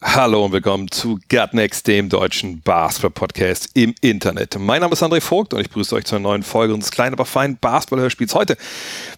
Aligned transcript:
Hallo 0.00 0.44
und 0.44 0.52
willkommen 0.52 0.88
zu 0.92 1.18
Gutnext, 1.28 1.88
dem 1.88 2.08
deutschen 2.08 2.60
Basketball-Podcast 2.60 3.70
im 3.74 3.96
Internet. 4.00 4.56
Mein 4.56 4.80
Name 4.80 4.92
ist 4.92 5.02
André 5.02 5.20
Vogt 5.20 5.52
und 5.52 5.60
ich 5.60 5.70
begrüße 5.70 5.92
euch 5.96 6.04
zu 6.04 6.14
einer 6.14 6.22
neuen 6.22 6.44
Folge 6.44 6.72
unseres 6.72 6.92
kleinen, 6.92 7.14
aber 7.14 7.24
feinen 7.24 7.58
Basketball-Hörspiels. 7.60 8.32
Heute 8.32 8.56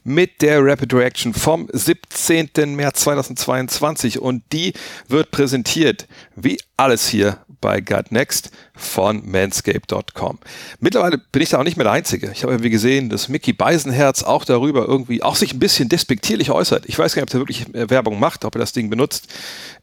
mit 0.04 0.40
der 0.40 0.64
Rapid 0.64 0.94
Reaction 0.94 1.34
vom 1.34 1.68
17. 1.70 2.74
März 2.76 3.00
2022 3.00 4.20
und 4.20 4.42
die 4.54 4.72
wird 5.06 5.30
präsentiert, 5.30 6.08
wie 6.34 6.58
alles 6.78 7.06
hier 7.06 7.44
bei 7.60 7.80
Gutnext 7.80 8.50
von 8.74 9.22
manscape.com. 9.30 10.38
Mittlerweile 10.80 11.18
bin 11.18 11.42
ich 11.42 11.50
da 11.50 11.58
auch 11.58 11.64
nicht 11.64 11.76
mehr 11.76 11.84
der 11.84 11.92
Einzige. 11.92 12.30
Ich 12.32 12.42
habe 12.42 12.52
irgendwie 12.52 12.70
gesehen, 12.70 13.08
dass 13.08 13.28
Mickey 13.28 13.52
Beisenherz 13.52 14.22
auch 14.22 14.44
darüber 14.44 14.86
irgendwie 14.86 15.22
auch 15.22 15.36
sich 15.36 15.52
ein 15.52 15.58
bisschen 15.58 15.88
despektierlich 15.88 16.50
äußert. 16.50 16.86
Ich 16.86 16.98
weiß 16.98 17.14
gar 17.14 17.22
nicht, 17.22 17.34
ob 17.34 17.34
er 17.34 17.40
wirklich 17.40 17.74
äh, 17.74 17.90
Werbung 17.90 18.18
macht, 18.18 18.44
ob 18.44 18.54
er 18.54 18.60
das 18.60 18.72
Ding 18.72 18.90
benutzt. 18.90 19.28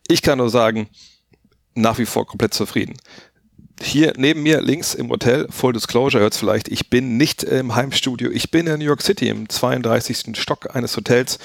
Ich 0.08 0.22
kann 0.22 0.38
nur 0.38 0.50
sagen, 0.50 0.88
nach 1.76 1.98
wie 1.98 2.06
vor 2.06 2.26
komplett 2.26 2.54
zufrieden. 2.54 2.96
Hier 3.80 4.14
neben 4.18 4.42
mir 4.42 4.62
links 4.62 4.96
im 4.96 5.10
Hotel, 5.10 5.48
Full 5.52 5.74
Disclosure, 5.74 6.24
hört 6.24 6.34
vielleicht, 6.34 6.68
ich 6.68 6.90
bin 6.90 7.18
nicht 7.18 7.44
im 7.44 7.76
Heimstudio, 7.76 8.32
ich 8.32 8.50
bin 8.50 8.66
in 8.66 8.80
New 8.80 8.86
York 8.86 9.04
City 9.04 9.30
im 9.30 9.48
32. 9.48 10.36
Stock 10.36 10.76
eines 10.76 10.98
Hotels 10.98 11.38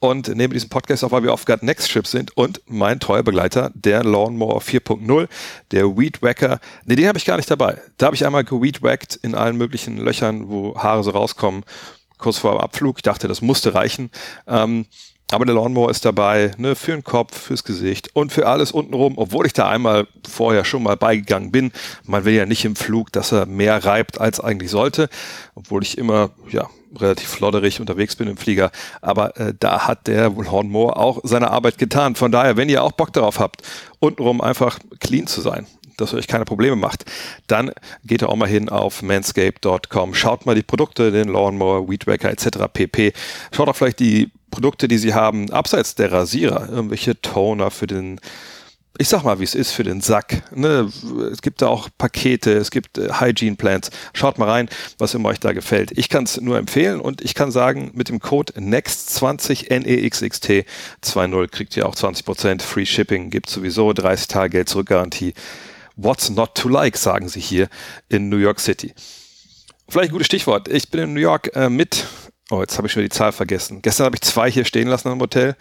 und 0.00 0.28
nehme 0.28 0.54
diesen 0.54 0.68
Podcast 0.68 1.04
auf, 1.04 1.12
weil 1.12 1.22
wir 1.22 1.32
auf 1.32 1.44
Gut 1.44 1.62
Next 1.62 1.90
Trip 1.90 2.06
sind 2.06 2.36
und 2.36 2.60
mein 2.66 3.00
treuer 3.00 3.22
Begleiter, 3.22 3.70
der 3.74 4.04
Lawnmower 4.04 4.60
4.0, 4.60 5.28
der 5.70 5.96
Weed 5.96 6.22
Wacker, 6.22 6.60
nee, 6.84 6.96
den 6.96 7.08
habe 7.08 7.18
ich 7.18 7.24
gar 7.24 7.36
nicht 7.36 7.50
dabei. 7.50 7.78
Da 7.96 8.06
habe 8.06 8.16
ich 8.16 8.24
einmal 8.24 8.44
geweedwackt 8.44 9.16
in 9.16 9.34
allen 9.34 9.56
möglichen 9.56 9.96
Löchern, 9.98 10.48
wo 10.48 10.76
Haare 10.76 11.02
so 11.02 11.10
rauskommen, 11.10 11.64
kurz 12.18 12.38
vor 12.38 12.52
dem 12.52 12.60
Abflug. 12.60 12.98
Ich 12.98 13.02
dachte, 13.02 13.28
das 13.28 13.42
musste 13.42 13.74
reichen. 13.74 14.10
Ähm, 14.46 14.86
aber 15.30 15.44
der 15.44 15.54
Lawnmower 15.54 15.90
ist 15.90 16.06
dabei, 16.06 16.52
ne, 16.56 16.74
für 16.74 16.92
den 16.92 17.04
Kopf, 17.04 17.38
fürs 17.38 17.62
Gesicht 17.62 18.14
und 18.14 18.32
für 18.32 18.46
alles 18.46 18.72
untenrum, 18.72 19.18
obwohl 19.18 19.44
ich 19.44 19.52
da 19.52 19.68
einmal 19.68 20.06
vorher 20.26 20.64
schon 20.64 20.82
mal 20.82 20.96
beigegangen 20.96 21.52
bin. 21.52 21.70
Man 22.04 22.24
will 22.24 22.32
ja 22.32 22.46
nicht 22.46 22.64
im 22.64 22.76
Flug, 22.76 23.12
dass 23.12 23.32
er 23.32 23.44
mehr 23.44 23.84
reibt, 23.84 24.18
als 24.20 24.40
eigentlich 24.40 24.70
sollte, 24.70 25.10
obwohl 25.54 25.82
ich 25.82 25.98
immer, 25.98 26.30
ja, 26.48 26.70
relativ 26.96 27.28
flodderig 27.28 27.80
unterwegs 27.80 28.16
bin 28.16 28.28
im 28.28 28.36
Flieger. 28.36 28.70
Aber 29.00 29.36
äh, 29.38 29.54
da 29.58 29.86
hat 29.86 30.06
der 30.06 30.30
Lawnmower 30.30 30.96
auch 30.96 31.20
seine 31.22 31.50
Arbeit 31.50 31.78
getan. 31.78 32.14
Von 32.14 32.32
daher, 32.32 32.56
wenn 32.56 32.68
ihr 32.68 32.82
auch 32.82 32.92
Bock 32.92 33.12
darauf 33.12 33.38
habt, 33.38 33.62
untenrum 33.98 34.40
einfach 34.40 34.78
clean 35.00 35.26
zu 35.26 35.40
sein, 35.40 35.66
dass 35.96 36.12
ihr 36.12 36.18
euch 36.18 36.28
keine 36.28 36.44
Probleme 36.44 36.76
macht, 36.76 37.04
dann 37.46 37.72
geht 38.04 38.22
ihr 38.22 38.28
auch 38.28 38.36
mal 38.36 38.48
hin 38.48 38.68
auf 38.68 39.02
manscape.com. 39.02 40.14
Schaut 40.14 40.46
mal 40.46 40.54
die 40.54 40.62
Produkte, 40.62 41.10
den 41.10 41.28
Lawnmower, 41.28 41.88
Weedwacker 41.88 42.30
etc. 42.30 42.48
pp. 42.72 43.12
Schaut 43.52 43.68
auch 43.68 43.76
vielleicht 43.76 44.00
die 44.00 44.30
Produkte, 44.50 44.88
die 44.88 44.98
sie 44.98 45.14
haben, 45.14 45.50
abseits 45.50 45.94
der 45.94 46.10
Rasierer, 46.10 46.68
irgendwelche 46.70 47.20
Toner 47.20 47.70
für 47.70 47.86
den, 47.86 48.20
ich 48.96 49.08
sag 49.08 49.22
mal, 49.22 49.38
wie 49.38 49.44
es 49.44 49.54
ist 49.54 49.72
für 49.72 49.84
den 49.84 50.00
Sack. 50.00 50.42
Ne? 50.56 50.90
Es 51.30 51.42
gibt 51.42 51.62
da 51.62 51.68
auch 51.68 51.88
Pakete, 51.98 52.52
es 52.52 52.70
gibt 52.70 52.98
äh, 52.98 53.08
Hygiene 53.20 53.56
Plans. 53.56 53.90
Schaut 54.12 54.38
mal 54.38 54.48
rein, 54.48 54.68
was 54.98 55.14
immer 55.14 55.28
euch 55.28 55.40
da 55.40 55.52
gefällt. 55.52 55.96
Ich 55.96 56.08
kann 56.08 56.24
es 56.24 56.40
nur 56.40 56.58
empfehlen 56.58 57.00
und 57.00 57.20
ich 57.20 57.34
kann 57.34 57.50
sagen, 57.50 57.90
mit 57.94 58.08
dem 58.08 58.20
Code 58.20 58.54
NEXT20 58.54 59.68
NEXXT 59.72 60.66
20 61.02 61.50
kriegt 61.50 61.76
ihr 61.76 61.86
auch 61.86 61.94
20% 61.94 62.62
Free 62.62 62.86
Shipping, 62.86 63.30
gibt 63.30 63.50
sowieso 63.50 63.92
30 63.92 64.28
Tage 64.28 64.50
Geld 64.50 64.68
zurückgarantie. 64.68 65.34
What's 65.96 66.30
not 66.30 66.54
to 66.54 66.68
like, 66.68 66.96
sagen 66.96 67.28
sie 67.28 67.40
hier 67.40 67.68
in 68.08 68.28
New 68.28 68.36
York 68.36 68.60
City. 68.60 68.94
Vielleicht 69.88 70.10
ein 70.10 70.12
gutes 70.12 70.26
Stichwort. 70.26 70.68
Ich 70.68 70.90
bin 70.90 71.00
in 71.00 71.14
New 71.14 71.20
York 71.20 71.54
äh, 71.54 71.68
mit 71.68 72.06
Oh, 72.50 72.60
jetzt 72.60 72.78
habe 72.78 72.86
ich 72.86 72.92
schon 72.92 73.02
die 73.02 73.10
Zahl 73.10 73.32
vergessen. 73.32 73.82
Gestern 73.82 74.06
habe 74.06 74.16
ich 74.16 74.22
zwei 74.22 74.50
hier 74.50 74.64
stehen 74.64 74.88
lassen 74.88 75.12
im 75.12 75.20
Hotel, 75.20 75.54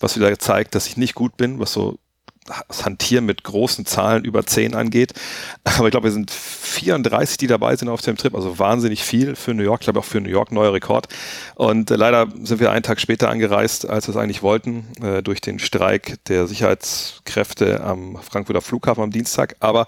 was 0.00 0.16
wieder 0.16 0.36
zeigt, 0.38 0.74
dass 0.74 0.88
ich 0.88 0.96
nicht 0.96 1.14
gut 1.14 1.36
bin, 1.36 1.60
was 1.60 1.72
so 1.72 1.98
Hantieren 2.82 3.24
mit 3.24 3.44
großen 3.44 3.86
Zahlen 3.86 4.24
über 4.24 4.44
10 4.44 4.74
angeht. 4.74 5.12
Aber 5.64 5.86
ich 5.86 5.90
glaube, 5.92 6.08
wir 6.08 6.12
sind 6.12 6.30
34, 6.30 7.36
die 7.38 7.46
dabei 7.46 7.76
sind 7.76 7.88
auf 7.88 8.02
dem 8.02 8.16
Trip, 8.16 8.34
also 8.34 8.58
wahnsinnig 8.58 9.02
viel 9.02 9.36
für 9.36 9.54
New 9.54 9.62
York, 9.62 9.80
ich 9.82 9.86
glaube 9.86 10.00
auch 10.00 10.04
für 10.04 10.20
New 10.20 10.30
York 10.30 10.52
neuer 10.52 10.72
Rekord. 10.72 11.08
Und 11.54 11.90
äh, 11.90 11.96
leider 11.96 12.28
sind 12.42 12.60
wir 12.60 12.70
einen 12.70 12.82
Tag 12.82 13.00
später 13.00 13.30
angereist, 13.30 13.88
als 13.88 14.06
wir 14.06 14.14
es 14.14 14.20
eigentlich 14.20 14.42
wollten, 14.42 14.86
äh, 15.02 15.22
durch 15.22 15.40
den 15.40 15.58
Streik 15.58 16.18
der 16.26 16.46
Sicherheitskräfte 16.46 17.82
am 17.82 18.18
Frankfurter 18.22 18.60
Flughafen 18.60 19.02
am 19.02 19.10
Dienstag. 19.10 19.56
Aber 19.60 19.86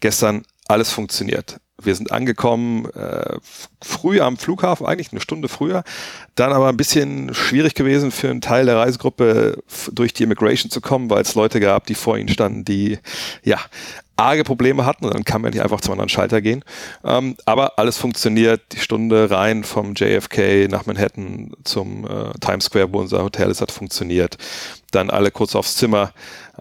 gestern 0.00 0.42
alles 0.68 0.90
funktioniert. 0.90 1.60
Wir 1.80 1.94
sind 1.94 2.10
angekommen 2.10 2.86
äh, 2.90 3.38
früh 3.80 4.20
am 4.20 4.36
Flughafen, 4.36 4.84
eigentlich 4.84 5.12
eine 5.12 5.20
Stunde 5.20 5.48
früher. 5.48 5.84
Dann 6.34 6.52
aber 6.52 6.68
ein 6.68 6.76
bisschen 6.76 7.32
schwierig 7.34 7.74
gewesen 7.74 8.10
für 8.10 8.30
einen 8.30 8.40
Teil 8.40 8.66
der 8.66 8.76
Reisegruppe 8.76 9.62
durch 9.92 10.12
die 10.12 10.24
Immigration 10.24 10.70
zu 10.70 10.80
kommen, 10.80 11.08
weil 11.08 11.22
es 11.22 11.36
Leute 11.36 11.60
gab, 11.60 11.86
die 11.86 11.94
vor 11.94 12.18
ihnen 12.18 12.28
standen, 12.28 12.64
die 12.64 12.98
ja 13.44 13.58
arge 14.18 14.42
Probleme 14.42 14.84
hatten 14.84 15.04
und 15.04 15.14
dann 15.14 15.24
kann 15.24 15.40
man 15.40 15.52
nicht 15.52 15.62
einfach 15.62 15.80
zum 15.80 15.92
anderen 15.92 16.08
Schalter 16.08 16.40
gehen. 16.40 16.64
Ähm, 17.04 17.36
aber 17.46 17.78
alles 17.78 17.96
funktioniert. 17.96 18.72
Die 18.72 18.80
Stunde 18.80 19.30
rein 19.30 19.62
vom 19.62 19.94
JFK 19.94 20.68
nach 20.68 20.86
Manhattan 20.86 21.52
zum 21.62 22.04
äh, 22.04 22.32
Times 22.40 22.64
Square, 22.64 22.92
wo 22.92 22.98
unser 22.98 23.22
Hotel 23.22 23.50
ist, 23.50 23.60
hat 23.60 23.70
funktioniert. 23.70 24.36
Dann 24.90 25.10
alle 25.10 25.30
kurz 25.30 25.54
aufs 25.54 25.76
Zimmer, 25.76 26.12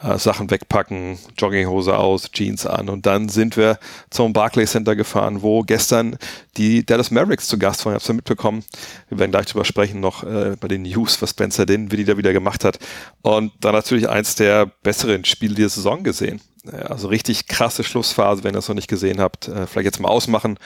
äh, 0.01 0.17
Sachen 0.17 0.49
wegpacken, 0.51 1.17
Jogginghose 1.37 1.97
aus, 1.97 2.31
Jeans 2.31 2.65
an 2.65 2.89
und 2.89 3.05
dann 3.05 3.29
sind 3.29 3.57
wir 3.57 3.79
zum 4.09 4.33
Barclays 4.33 4.71
Center 4.71 4.95
gefahren, 4.95 5.41
wo 5.41 5.61
gestern 5.61 6.17
die 6.57 6.85
Dallas 6.85 7.11
Mavericks 7.11 7.47
zu 7.47 7.57
Gast 7.57 7.85
waren. 7.85 7.95
Es 7.95 8.07
ja 8.07 8.13
mitbekommen. 8.13 8.63
Wir 9.09 9.19
werden 9.19 9.31
gleich 9.31 9.47
drüber 9.47 9.65
sprechen 9.65 9.99
noch 9.99 10.23
äh, 10.23 10.55
bei 10.59 10.67
den 10.67 10.83
News, 10.83 11.21
was 11.21 11.31
Spencer 11.31 11.65
Dinwiddie 11.65 12.05
da 12.05 12.17
wieder 12.17 12.33
gemacht 12.33 12.63
hat. 12.63 12.79
Und 13.21 13.51
dann 13.61 13.73
natürlich 13.73 14.09
eins 14.09 14.35
der 14.35 14.65
besseren 14.83 15.25
Spiele 15.25 15.55
dieser 15.55 15.69
Saison 15.69 16.03
gesehen. 16.03 16.41
Also 16.71 17.07
richtig 17.07 17.47
krasse 17.47 17.83
Schlussphase, 17.83 18.43
wenn 18.43 18.55
ihr 18.55 18.59
es 18.59 18.67
noch 18.67 18.75
nicht 18.75 18.89
gesehen 18.89 19.21
habt. 19.21 19.47
Äh, 19.47 19.67
vielleicht 19.67 19.85
jetzt 19.85 19.99
mal 19.99 20.09
ausmachen, 20.09 20.59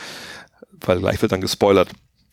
weil 0.71 0.99
gleich 0.99 1.21
wird 1.21 1.31
dann 1.31 1.41
gespoilert. 1.41 1.89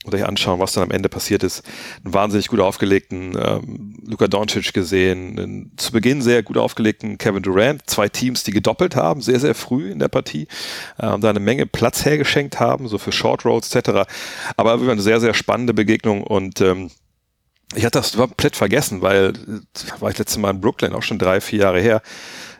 Euch 0.06 0.24
anschauen, 0.24 0.60
was 0.60 0.72
dann 0.72 0.84
am 0.84 0.90
Ende 0.90 1.08
passiert 1.08 1.42
ist. 1.42 1.62
Einen 2.04 2.14
wahnsinnig 2.14 2.48
gut 2.48 2.60
aufgelegten 2.60 3.36
ähm, 3.38 3.94
Luka 4.06 4.28
Doncic 4.28 4.72
gesehen, 4.72 5.38
einen 5.38 5.72
zu 5.76 5.92
Beginn 5.92 6.22
sehr 6.22 6.42
gut 6.42 6.56
aufgelegten 6.56 7.18
Kevin 7.18 7.42
Durant, 7.42 7.82
zwei 7.90 8.08
Teams, 8.08 8.44
die 8.44 8.52
gedoppelt 8.52 8.96
haben, 8.96 9.20
sehr, 9.20 9.40
sehr 9.40 9.54
früh 9.54 9.90
in 9.90 9.98
der 9.98 10.08
Partie, 10.08 10.46
ähm, 10.98 11.20
da 11.20 11.30
eine 11.30 11.40
Menge 11.40 11.66
Platz 11.66 12.04
hergeschenkt 12.04 12.60
haben, 12.60 12.88
so 12.88 12.96
für 12.96 13.12
Short 13.12 13.44
Rolls 13.44 13.74
etc. 13.74 14.08
Aber 14.56 14.74
eine 14.74 15.02
sehr, 15.02 15.20
sehr 15.20 15.34
spannende 15.34 15.74
Begegnung 15.74 16.22
und 16.22 16.60
ähm, 16.60 16.90
ich 17.74 17.84
hatte 17.84 17.98
das 17.98 18.16
komplett 18.16 18.56
vergessen, 18.56 19.02
weil 19.02 19.32
äh, 19.34 20.00
war 20.00 20.10
ich 20.10 20.18
letztes 20.18 20.38
Mal 20.38 20.50
in 20.50 20.60
Brooklyn, 20.60 20.94
auch 20.94 21.02
schon 21.02 21.18
drei, 21.18 21.40
vier 21.40 21.60
Jahre 21.60 21.80
her. 21.80 22.02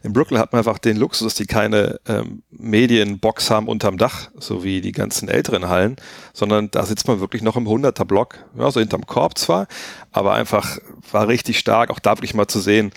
In 0.03 0.13
Brooklyn 0.13 0.39
hat 0.39 0.53
man 0.53 0.59
einfach 0.59 0.79
den 0.79 0.97
Luxus, 0.97 1.25
dass 1.25 1.35
die 1.35 1.47
keine 1.47 2.01
ähm, 2.07 2.43
Medienbox 2.51 3.51
haben 3.51 3.69
unterm 3.69 3.99
Dach, 3.99 4.31
so 4.39 4.63
wie 4.65 4.81
die 4.81 4.93
ganzen 4.93 5.29
älteren 5.29 5.69
Hallen, 5.69 5.97
sondern 6.33 6.71
da 6.71 6.85
sitzt 6.85 7.09
man 7.09 7.21
wirklich 7.21 7.43
noch 7.43 7.57
im 7.57 7.67
100er 7.67 8.05
Block, 8.05 8.45
ja, 8.57 8.71
so 8.71 8.81
hinterm 8.81 9.07
Korb 9.07 9.39
zwar, 9.39 9.67
aber 10.13 10.35
einfach 10.35 10.79
war 11.11 11.29
richtig 11.29 11.59
stark, 11.59 11.91
auch 11.91 11.99
da 11.99 12.17
wirklich 12.17 12.35
mal 12.35 12.49
zu 12.49 12.61
sehen, 12.61 12.93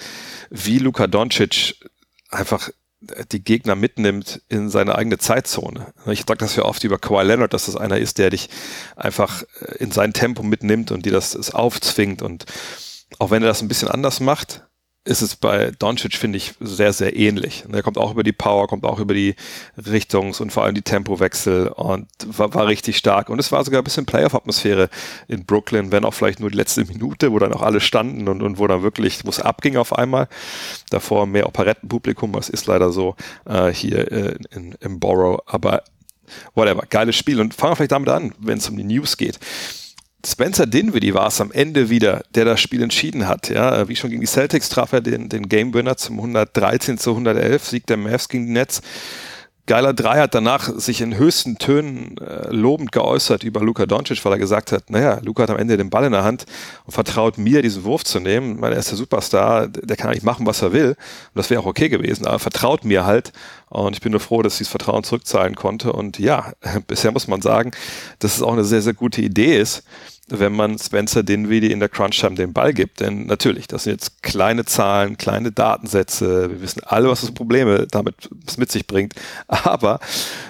wie 0.50 0.80
Luka 0.80 1.08
Doncic 1.08 1.76
einfach 2.30 2.70
die 3.32 3.44
Gegner 3.44 3.76
mitnimmt 3.76 4.42
in 4.48 4.70
seine 4.70 4.96
eigene 4.96 5.18
Zeitzone. 5.18 5.94
Ich 6.06 6.20
sage 6.28 6.38
das 6.38 6.56
ja 6.56 6.64
oft 6.64 6.84
über 6.84 7.00
Kawhi 7.00 7.24
Leonard, 7.24 7.54
dass 7.54 7.66
das 7.66 7.76
einer 7.76 7.98
ist, 7.98 8.20
der 8.20 8.30
dich 8.30 8.50
einfach 8.96 9.44
äh, 9.60 9.78
in 9.80 9.92
sein 9.92 10.14
Tempo 10.14 10.44
mitnimmt 10.44 10.92
und 10.92 11.06
dir 11.06 11.12
das, 11.12 11.32
das 11.32 11.54
aufzwingt. 11.54 12.22
Und 12.22 12.46
auch 13.18 13.32
wenn 13.32 13.42
er 13.42 13.48
das 13.48 13.62
ein 13.62 13.68
bisschen 13.68 13.90
anders 13.90 14.20
macht, 14.20 14.64
ist 15.04 15.22
es 15.22 15.36
bei 15.36 15.72
Doncic, 15.72 16.14
finde 16.14 16.38
ich, 16.38 16.54
sehr, 16.60 16.94
sehr 16.94 17.16
ähnlich. 17.16 17.64
Er 17.72 17.82
kommt 17.82 17.98
auch 17.98 18.12
über 18.12 18.22
die 18.22 18.34
Power, 18.34 18.68
kommt 18.68 18.86
auch 18.86 19.00
über 19.00 19.16
die 19.16 19.36
Richtungs- 19.76 20.40
und 20.40 20.52
vor 20.52 20.64
allem 20.64 20.76
die 20.76 20.84
Tempowechsel 20.84 21.70
und 21.70 22.08
war, 22.26 22.54
war 22.54 22.68
richtig 22.68 22.98
stark. 22.98 23.30
Und 23.30 23.40
es 23.40 23.52
war 23.52 23.66
sogar 23.66 23.82
ein 23.82 23.84
bisschen 23.84 24.06
Playoff-Atmosphäre 24.06 24.90
in 25.28 25.46
Brooklyn, 25.46 25.92
wenn 25.92 26.06
auch 26.06 26.14
vielleicht 26.14 26.40
nur 26.40 26.52
die 26.52 26.58
letzte 26.58 26.86
Minute, 26.86 27.32
wo 27.32 27.40
dann 27.40 27.52
auch 27.52 27.64
alle 27.64 27.80
standen 27.80 28.28
und, 28.28 28.44
und 28.44 28.60
wo 28.60 28.68
dann 28.68 28.84
wirklich, 28.84 29.26
wo 29.26 29.30
es 29.30 29.40
abging 29.40 29.76
auf 29.76 29.98
einmal. 29.98 30.28
Davor 30.92 31.26
mehr 31.26 31.48
Operettenpublikum, 31.48 32.34
das 32.34 32.50
ist 32.50 32.68
leider 32.68 32.92
so 32.92 33.16
äh, 33.46 33.70
hier 33.70 34.12
äh, 34.12 34.36
in, 34.52 34.76
im 34.82 35.00
Borough. 35.00 35.42
Aber 35.48 35.84
whatever, 36.54 36.84
geiles 36.88 37.16
Spiel. 37.16 37.42
Und 37.42 37.56
fangen 37.56 37.72
wir 37.72 37.76
vielleicht 37.78 37.92
damit 37.92 38.10
an, 38.10 38.34
wenn 38.38 38.60
es 38.60 38.70
um 38.70 38.78
die 38.78 38.84
News 38.84 39.18
geht. 39.18 39.40
Spencer 40.26 40.68
Dinwiddie 40.68 41.14
war 41.14 41.28
es 41.28 41.42
am 41.42 41.52
Ende 41.52 41.90
wieder, 41.90 42.24
der 42.36 42.46
das 42.46 42.62
Spiel 42.62 42.84
entschieden 42.84 43.28
hat. 43.28 43.50
Ja, 43.50 43.88
wie 43.88 43.96
schon 43.96 44.10
gegen 44.10 44.22
die 44.22 44.28
Celtics 44.28 44.70
traf 44.70 44.94
er 44.94 45.02
den, 45.02 45.30
den 45.30 45.50
Game 45.50 45.74
Winner 45.74 45.98
zum 45.98 46.18
113 46.18 46.98
zu 46.98 47.12
111, 47.12 47.68
Sieg 47.68 47.88
der 47.88 47.98
Mavs 47.98 48.30
gegen 48.30 48.46
die 48.46 48.52
Nets. 48.54 48.82
Geiler 49.68 49.94
3 49.94 50.20
hat 50.20 50.36
danach 50.36 50.70
sich 50.78 51.02
in 51.02 51.18
höchsten 51.18 51.58
Tönen 51.58 52.18
äh, 52.18 52.50
lobend 52.50 52.92
geäußert 52.92 53.44
über 53.44 53.62
Luka 53.62 53.86
Doncic, 53.86 54.24
weil 54.26 54.34
er 54.34 54.40
gesagt 54.40 54.72
hat, 54.72 54.90
naja, 54.90 55.20
Luka 55.24 55.44
hat 55.44 55.50
am 55.50 55.58
Ende 55.58 55.78
den 55.78 55.90
Ball 55.90 56.06
in 56.06 56.12
der 56.12 56.24
Hand 56.24 56.46
und 56.86 56.94
vertraut 56.94 57.38
mir, 57.38 57.62
diesen 57.62 57.84
Wurf 57.84 58.04
zu 58.04 58.20
nehmen. 58.20 58.60
Weil 58.60 58.74
er 58.74 58.80
ist 58.80 58.90
der 58.90 58.98
Superstar, 58.98 59.68
der 59.68 59.96
kann 59.98 60.10
eigentlich 60.10 60.24
machen, 60.24 60.46
was 60.46 60.62
er 60.62 60.74
will. 60.74 60.90
Und 60.90 60.98
das 61.36 61.50
wäre 61.50 61.62
auch 61.62 61.68
okay 61.68 61.90
gewesen, 61.90 62.26
aber 62.26 62.40
vertraut 62.40 62.86
mir 62.86 63.06
halt. 63.06 63.32
Und 63.70 63.96
ich 63.96 64.02
bin 64.02 64.12
nur 64.12 64.20
froh, 64.20 64.42
dass 64.42 64.54
ich 64.54 64.60
dieses 64.60 64.72
Vertrauen 64.72 65.04
zurückzahlen 65.04 65.56
konnte. 65.56 65.94
Und 65.94 66.18
ja, 66.18 66.54
bisher 66.88 67.12
muss 67.12 67.28
man 67.28 67.42
sagen, 67.42 67.72
dass 68.20 68.36
es 68.36 68.42
auch 68.42 68.54
eine 68.54 68.66
sehr, 68.66 68.82
sehr 68.82 68.94
gute 68.94 69.22
Idee 69.22 69.60
ist, 69.60 69.84
wenn 70.40 70.54
man 70.54 70.78
Spencer 70.78 71.24
Dinwiddie 71.24 71.72
in 71.72 71.80
der 71.80 71.90
Crunch-Time 71.90 72.36
den 72.36 72.54
Ball 72.54 72.74
gibt. 72.74 73.00
Denn 73.00 73.26
natürlich, 73.26 73.68
das 73.68 73.84
sind 73.84 73.94
jetzt 73.94 74.24
kleine 74.24 74.66
Zahlen, 74.66 75.18
kleine 75.18 75.52
Datensätze. 75.52 76.50
Wir 76.50 76.62
wissen 76.62 76.82
alle, 76.86 77.10
was 77.10 77.22
das 77.22 77.32
Probleme 77.32 77.88
damit 77.90 78.30
mit 78.58 78.72
sich 78.72 78.88
bringt. 78.88 79.14
Aber 79.48 80.00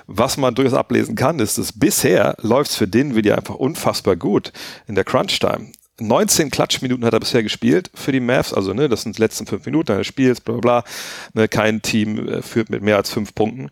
was 0.08 0.38
man 0.38 0.56
durchaus 0.56 0.74
ablesen 0.74 1.16
kann, 1.16 1.40
ist, 1.40 1.58
dass 1.58 1.74
bisher 1.74 2.36
läuft 2.42 2.72
es 2.72 2.78
für 2.78 2.88
Dinwiddie 2.88 3.34
einfach 3.34 3.56
unfassbar 3.56 4.16
gut 4.16 4.52
in 4.88 4.96
der 4.96 5.04
Crunch-Time. 5.04 5.72
19 6.00 6.50
Klatschminuten 6.50 7.06
hat 7.06 7.14
er 7.14 7.20
bisher 7.20 7.44
gespielt 7.44 7.92
für 7.94 8.12
die 8.12 8.20
Mavs, 8.20 8.54
also 8.54 8.74
ne, 8.74 8.90
das 8.90 9.04
sind 9.04 9.18
die 9.18 9.22
letzten 9.22 9.46
fünf 9.46 9.66
Minuten 9.66 9.92
eines 9.92 10.08
Spiels, 10.08 10.42
bla 10.42 10.56
bla 10.56 10.82
bla. 10.82 10.92
Ne, 11.34 11.48
kein 11.48 11.82
Team 11.82 12.28
äh, 12.28 12.42
führt 12.42 12.70
mit 12.70 12.82
mehr 12.82 12.98
als 12.98 13.12
fünf 13.12 13.36
Punkten. 13.36 13.70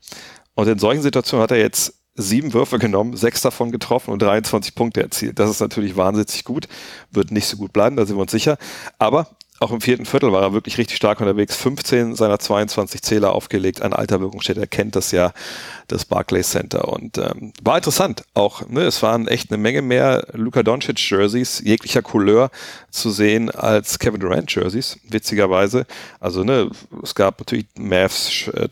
Und 0.53 0.67
in 0.67 0.79
solchen 0.79 1.01
Situationen 1.01 1.43
hat 1.43 1.51
er 1.51 1.57
jetzt 1.57 1.98
sieben 2.19 2.53
Würfe 2.53 2.79
genommen, 2.79 3.15
sechs 3.15 3.41
davon 3.41 3.71
getroffen 3.71 4.11
und 4.11 4.21
23 4.21 4.75
Punkte 4.75 5.01
erzielt. 5.01 5.39
Das 5.39 5.49
ist 5.49 5.61
natürlich 5.61 5.95
wahnsinnig 5.95 6.43
gut, 6.43 6.67
wird 7.11 7.31
nicht 7.31 7.47
so 7.47 7.57
gut 7.57 7.73
bleiben, 7.73 7.95
da 7.95 8.05
sind 8.05 8.17
wir 8.17 8.21
uns 8.21 8.31
sicher. 8.31 8.57
Aber 8.97 9.27
auch 9.59 9.71
im 9.71 9.81
vierten 9.81 10.05
Viertel 10.05 10.31
war 10.31 10.41
er 10.41 10.53
wirklich 10.53 10.77
richtig 10.77 10.97
stark 10.97 11.19
unterwegs. 11.19 11.55
15 11.55 12.15
seiner 12.15 12.39
22 12.39 13.01
Zähler 13.01 13.33
aufgelegt. 13.33 13.81
Ein 13.81 13.93
alter. 13.93 14.19
Er 14.19 14.67
kennt 14.67 14.95
das 14.95 15.11
ja, 15.11 15.33
das 15.87 16.05
Barclays 16.05 16.51
Center. 16.51 16.87
Und 16.87 17.17
ähm, 17.17 17.53
war 17.61 17.77
interessant. 17.77 18.23
Auch, 18.33 18.67
ne, 18.67 18.81
es 18.81 19.03
waren 19.03 19.27
echt 19.27 19.51
eine 19.51 19.61
Menge 19.61 19.81
mehr 19.81 20.27
Luka 20.33 20.63
Doncic 20.63 20.99
Jerseys 21.09 21.61
jeglicher 21.63 22.01
Couleur 22.01 22.51
zu 22.89 23.11
sehen 23.11 23.49
als 23.51 23.99
Kevin 23.99 24.19
Durant 24.19 24.53
Jerseys, 24.53 24.97
witzigerweise. 25.09 25.85
Also, 26.19 26.43
ne, 26.43 26.69
es 27.03 27.13
gab 27.13 27.39
natürlich 27.39 27.67
Mavs 27.77 28.47
äh. 28.47 28.69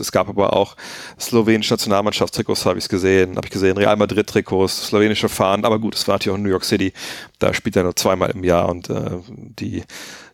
Es 0.00 0.12
gab 0.12 0.28
aber 0.28 0.54
auch 0.54 0.76
slowenische 1.18 1.74
Nationalmannschaftstrikots, 1.74 2.66
habe 2.66 2.78
ich 2.78 2.88
gesehen. 2.88 3.36
Habe 3.36 3.46
ich 3.46 3.52
gesehen, 3.52 3.76
Real 3.76 3.96
Madrid 3.96 4.26
Trikots, 4.26 4.86
slowenische 4.88 5.28
Fahnen. 5.28 5.64
Aber 5.64 5.78
gut, 5.78 5.94
es 5.94 6.08
war 6.08 6.14
natürlich 6.14 6.36
auch 6.36 6.42
New 6.42 6.48
York 6.48 6.64
City. 6.64 6.92
Da 7.38 7.52
spielt 7.54 7.76
er 7.76 7.84
nur 7.84 7.96
zweimal 7.96 8.30
im 8.30 8.44
Jahr 8.44 8.68
und 8.68 8.90
äh, 8.90 9.18
die 9.28 9.82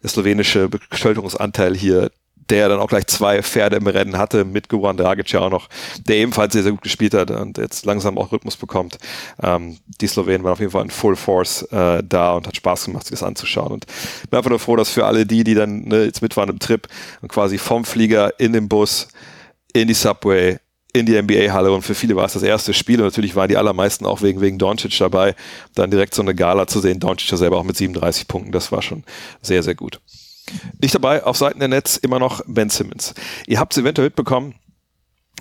slowenische 0.08 0.69
Bestölterungsanteil 0.69 1.75
hier, 1.76 2.11
der 2.50 2.69
dann 2.69 2.79
auch 2.79 2.88
gleich 2.88 3.06
zwei 3.06 3.43
Pferde 3.43 3.76
im 3.76 3.87
Rennen 3.87 4.19
hatte, 4.19 4.44
mit 4.44 4.69
Goran 4.69 4.97
Dragic 4.97 5.31
ja 5.32 5.41
auch 5.41 5.50
noch, 5.50 5.69
der 6.06 6.17
ebenfalls 6.17 6.53
sehr, 6.53 6.62
sehr 6.62 6.73
gut 6.73 6.82
gespielt 6.82 7.14
hat 7.14 7.31
und 7.31 7.58
jetzt 7.58 7.85
langsam 7.85 8.19
auch 8.19 8.31
Rhythmus 8.31 8.56
bekommt. 8.56 8.99
Ähm, 9.43 9.79
die 10.00 10.06
Slowenen 10.06 10.44
waren 10.44 10.53
auf 10.53 10.61
jeden 10.61 10.70
Fall 10.70 10.85
in 10.85 10.91
Full 10.91 11.17
Force 11.17 11.62
äh, 11.73 12.03
da 12.05 12.35
und 12.35 12.47
hat 12.47 12.56
Spaß 12.56 12.87
gemacht, 12.87 13.06
sich 13.06 13.19
das 13.19 13.23
anzuschauen. 13.23 13.73
Und 13.73 13.87
bin 14.31 14.37
einfach 14.37 14.50
nur 14.50 14.61
froh, 14.61 14.76
dass 14.76 14.91
für 14.91 15.06
alle 15.06 15.26
die, 15.26 15.44
die 15.44 15.55
dann 15.55 15.82
ne, 15.82 16.05
jetzt 16.05 16.23
mit 16.23 16.37
waren 16.37 16.49
im 16.49 16.59
Trip 16.59 16.87
und 17.20 17.29
quasi 17.29 17.59
vom 17.59 17.85
Flieger 17.85 18.38
in 18.38 18.52
den 18.52 18.69
Bus, 18.69 19.09
in 19.73 19.88
die 19.88 19.94
Subway, 19.94 20.59
in 20.98 21.06
die 21.06 21.20
NBA-Halle 21.20 21.72
und 21.72 21.82
für 21.82 21.94
viele 21.94 22.16
war 22.16 22.25
es 22.25 22.32
das 22.32 22.43
erste 22.43 22.72
Spiel 22.75 23.00
und 23.00 23.06
natürlich 23.06 23.37
waren 23.37 23.48
die 23.48 23.56
allermeisten 23.56 24.06
auch 24.06 24.22
wegen, 24.22 24.40
wegen 24.40 24.58
Doncic 24.58 24.96
dabei, 24.98 25.34
dann 25.75 25.90
direkt 25.90 26.14
so 26.14 26.22
eine 26.22 26.34
Gala 26.34 26.66
zu 26.66 26.81
sehen, 26.81 27.00
Doncic 27.00 27.31
ja 27.31 27.37
selber 27.37 27.58
auch 27.58 27.64
mit 27.64 27.76
37 27.76 28.28
Punkten, 28.28 28.52
das 28.52 28.72
war 28.72 28.82
schon 28.82 29.04
sehr, 29.43 29.62
sehr 29.62 29.75
gut. 29.75 30.00
Nicht 30.81 30.94
dabei 30.94 31.25
auf 31.25 31.37
Seiten 31.37 31.58
der 31.58 31.69
Netz 31.69 31.96
immer 31.96 32.19
noch 32.19 32.40
Ben 32.46 32.70
Simmons. 32.70 33.14
Ihr 33.46 33.58
habt 33.58 33.72
es 33.72 33.82
eventuell 33.82 34.08
mitbekommen. 34.08 34.54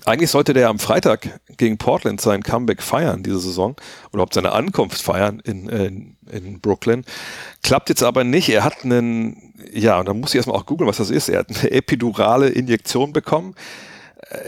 Eigentlich 0.04 0.30
sollte 0.30 0.54
der 0.54 0.70
am 0.70 0.78
Freitag 0.78 1.40
gegen 1.58 1.78
Portland 1.78 2.22
sein 2.22 2.44
Comeback 2.44 2.82
feiern 2.84 3.24
diese 3.24 3.40
Saison 3.40 3.72
oder 4.08 4.14
überhaupt 4.14 4.34
seine 4.34 4.52
Ankunft 4.52 5.02
feiern 5.02 5.42
in, 5.44 5.68
in, 5.70 6.18
in 6.32 6.60
Brooklyn. 6.60 7.06
Klappt 7.64 7.90
jetzt 7.90 8.04
aber 8.04 8.24
nicht. 8.24 8.50
Er 8.50 8.64
hat 8.64 8.84
einen, 8.84 9.54
ja, 9.74 10.00
und 10.00 10.08
da 10.08 10.14
muss 10.14 10.32
ich 10.32 10.36
erstmal 10.36 10.58
auch 10.58 10.66
googeln, 10.66 10.88
was 10.88 10.98
das 10.98 11.10
ist. 11.10 11.30
Er 11.30 11.40
hat 11.40 11.50
eine 11.50 11.72
epidurale 11.72 12.50
Injektion 12.50 13.14
bekommen 13.14 13.56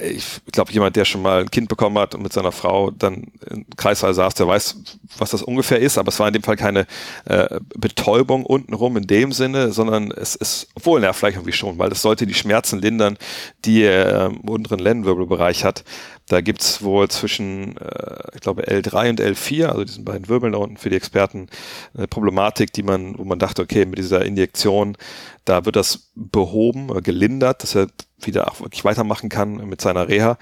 ich 0.01 0.41
glaube, 0.51 0.71
jemand, 0.71 0.95
der 0.95 1.05
schon 1.05 1.21
mal 1.21 1.41
ein 1.41 1.51
Kind 1.51 1.69
bekommen 1.69 1.97
hat 1.97 2.15
und 2.15 2.21
mit 2.21 2.33
seiner 2.33 2.51
Frau 2.51 2.91
dann 2.91 3.27
im 3.49 3.65
Kreissaal 3.75 4.13
saß, 4.13 4.33
der 4.35 4.47
weiß, 4.47 4.77
was 5.17 5.31
das 5.31 5.41
ungefähr 5.41 5.79
ist, 5.79 5.97
aber 5.97 6.09
es 6.09 6.19
war 6.19 6.27
in 6.27 6.33
dem 6.33 6.43
Fall 6.43 6.57
keine 6.57 6.87
äh, 7.25 7.59
Betäubung 7.75 8.45
untenrum 8.45 8.97
in 8.97 9.07
dem 9.07 9.31
Sinne, 9.31 9.71
sondern 9.71 10.11
es 10.11 10.35
ist, 10.35 10.67
obwohl, 10.75 11.03
ja, 11.03 11.13
vielleicht 11.13 11.37
irgendwie 11.37 11.53
schon, 11.53 11.77
weil 11.79 11.91
es 11.91 12.01
sollte 12.01 12.27
die 12.27 12.33
Schmerzen 12.33 12.79
lindern, 12.79 13.17
die 13.65 13.83
er 13.83 14.27
im 14.27 14.41
unteren 14.41 14.79
Lendenwirbelbereich 14.79 15.63
hat. 15.63 15.83
Da 16.27 16.41
gibt's 16.41 16.81
wohl 16.81 17.07
zwischen, 17.09 17.77
äh, 17.77 18.17
ich 18.35 18.41
glaube, 18.41 18.67
L3 18.67 19.09
und 19.09 19.21
L4, 19.21 19.67
also 19.67 19.85
diesen 19.85 20.03
beiden 20.03 20.27
Wirbeln 20.27 20.53
da 20.53 20.59
unten 20.59 20.77
für 20.77 20.89
die 20.89 20.97
Experten, 20.97 21.47
eine 21.95 22.07
Problematik, 22.07 22.73
die 22.73 22.83
man, 22.83 23.17
wo 23.17 23.23
man 23.23 23.39
dachte, 23.39 23.61
okay, 23.61 23.85
mit 23.85 23.97
dieser 23.97 24.25
Injektion, 24.25 24.97
da 25.45 25.65
wird 25.65 25.77
das 25.77 26.11
behoben, 26.15 26.95
äh, 26.95 27.01
gelindert, 27.01 27.63
dass 27.63 27.75
er 27.75 27.87
wieder 28.19 28.51
auch 28.51 28.59
wirklich 28.59 28.83
weitermachen 28.83 29.29
kann 29.29 29.55
mit 29.67 29.79
seiner 29.79 30.09
Reha. 30.09 30.37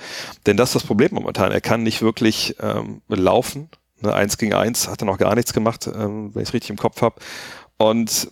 Denn 0.48 0.58
das 0.58 0.70
ist 0.70 0.76
das 0.76 0.84
Problem 0.84 1.10
momentan. 1.14 1.52
Er 1.52 1.62
kann 1.62 1.84
nicht 1.84 2.02
wirklich 2.02 2.56
ähm, 2.62 3.02
laufen. 3.08 3.70
Ne, 4.02 4.14
eins 4.14 4.38
gegen 4.38 4.54
eins 4.54 4.88
hat 4.88 5.02
er 5.02 5.06
noch 5.06 5.18
gar 5.18 5.36
nichts 5.36 5.54
gemacht, 5.54 5.88
ähm, 5.88 6.34
wenn 6.34 6.42
ich 6.42 6.50
es 6.50 6.54
richtig 6.54 6.72
im 6.72 6.78
Kopf 6.78 7.02
habe. 7.02 7.16
Und 7.78 8.30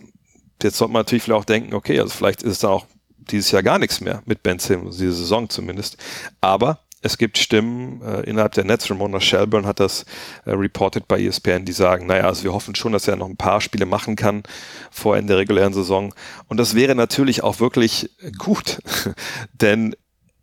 jetzt 0.62 0.76
sollte 0.76 0.92
man 0.92 1.00
natürlich 1.00 1.22
vielleicht 1.22 1.40
auch 1.40 1.44
denken, 1.44 1.74
okay, 1.74 2.00
also 2.00 2.12
vielleicht 2.12 2.42
ist 2.42 2.52
es 2.52 2.58
da 2.60 2.70
auch 2.70 2.86
dieses 3.30 3.50
Jahr 3.50 3.62
gar 3.62 3.78
nichts 3.78 4.00
mehr 4.00 4.22
mit 4.26 4.42
Ben 4.42 4.58
Simmons, 4.58 4.96
diese 4.96 5.12
Saison 5.12 5.48
zumindest. 5.48 5.96
Aber 6.40 6.80
es 7.04 7.18
gibt 7.18 7.36
Stimmen 7.36 8.00
äh, 8.02 8.22
innerhalb 8.22 8.52
der 8.52 8.64
Netz, 8.64 8.90
Ramona 8.90 9.20
Shelburne 9.20 9.66
hat 9.66 9.78
das 9.78 10.06
äh, 10.46 10.52
reported 10.52 11.06
bei 11.06 11.20
ESPN, 11.20 11.66
die 11.66 11.72
sagen, 11.72 12.06
naja, 12.06 12.24
also 12.24 12.44
wir 12.44 12.54
hoffen 12.54 12.74
schon, 12.74 12.92
dass 12.92 13.06
er 13.06 13.16
noch 13.16 13.28
ein 13.28 13.36
paar 13.36 13.60
Spiele 13.60 13.84
machen 13.84 14.16
kann 14.16 14.42
vor 14.90 15.14
Ende 15.14 15.34
der 15.34 15.38
regulären 15.38 15.74
Saison. 15.74 16.14
Und 16.48 16.56
das 16.56 16.74
wäre 16.74 16.94
natürlich 16.94 17.42
auch 17.42 17.60
wirklich 17.60 18.10
gut, 18.38 18.78
denn 19.52 19.94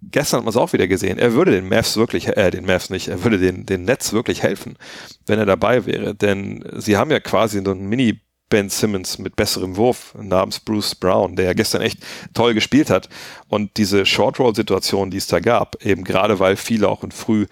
gestern 0.03 0.37
hat 0.37 0.45
man 0.45 0.51
es 0.51 0.57
auch 0.57 0.71
wieder 0.71 0.87
gesehen, 0.87 1.17
er 1.17 1.33
würde 1.33 1.51
den 1.51 1.67
Mavs 1.67 1.97
wirklich, 1.97 2.27
äh, 2.27 2.51
den 2.51 2.65
Mavs 2.65 2.91
nicht, 2.91 3.07
er 3.07 3.23
würde 3.23 3.39
den, 3.39 3.65
den 3.65 3.83
Netz 3.83 4.13
wirklich 4.13 4.43
helfen, 4.43 4.77
wenn 5.25 5.39
er 5.39 5.47
dabei 5.47 5.87
wäre, 5.87 6.13
denn 6.13 6.63
sie 6.77 6.95
haben 6.95 7.09
ja 7.09 7.19
quasi 7.19 7.59
so 7.65 7.71
ein 7.71 7.89
Mini- 7.89 8.21
Ben 8.51 8.69
Simmons 8.69 9.17
mit 9.17 9.35
besserem 9.35 9.77
Wurf 9.77 10.13
namens 10.21 10.59
Bruce 10.59 10.93
Brown, 10.93 11.35
der 11.35 11.45
ja 11.45 11.53
gestern 11.53 11.81
echt 11.81 11.99
toll 12.35 12.53
gespielt 12.53 12.91
hat. 12.91 13.09
Und 13.47 13.77
diese 13.77 14.05
Short-Roll-Situation, 14.05 15.09
die 15.09 15.17
es 15.17 15.27
da 15.27 15.39
gab, 15.39 15.83
eben 15.83 16.03
gerade 16.03 16.39
weil 16.39 16.57
viele 16.57 16.89
auch 16.89 17.03
in 17.03 17.11
früh 17.11 17.47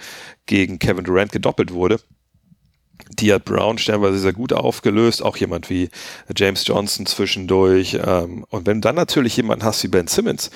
gegen 0.46 0.78
Kevin 0.78 1.06
Durant 1.06 1.32
gedoppelt 1.32 1.74
wurde, 1.74 2.00
die 3.12 3.34
hat 3.34 3.46
Brown 3.46 3.78
stellenweise 3.78 4.20
sehr 4.20 4.34
gut 4.34 4.52
aufgelöst, 4.54 5.24
auch 5.24 5.38
jemand 5.38 5.70
wie 5.70 5.90
James 6.36 6.68
Johnson 6.68 7.06
zwischendurch. 7.06 7.98
Ähm, 8.06 8.46
und 8.50 8.68
wenn 8.68 8.82
du 8.82 8.88
dann 8.88 8.96
natürlich 8.96 9.38
jemanden 9.38 9.64
hast 9.64 9.84
wie 9.84 9.88
Ben 9.88 10.08
Simmons, 10.08 10.52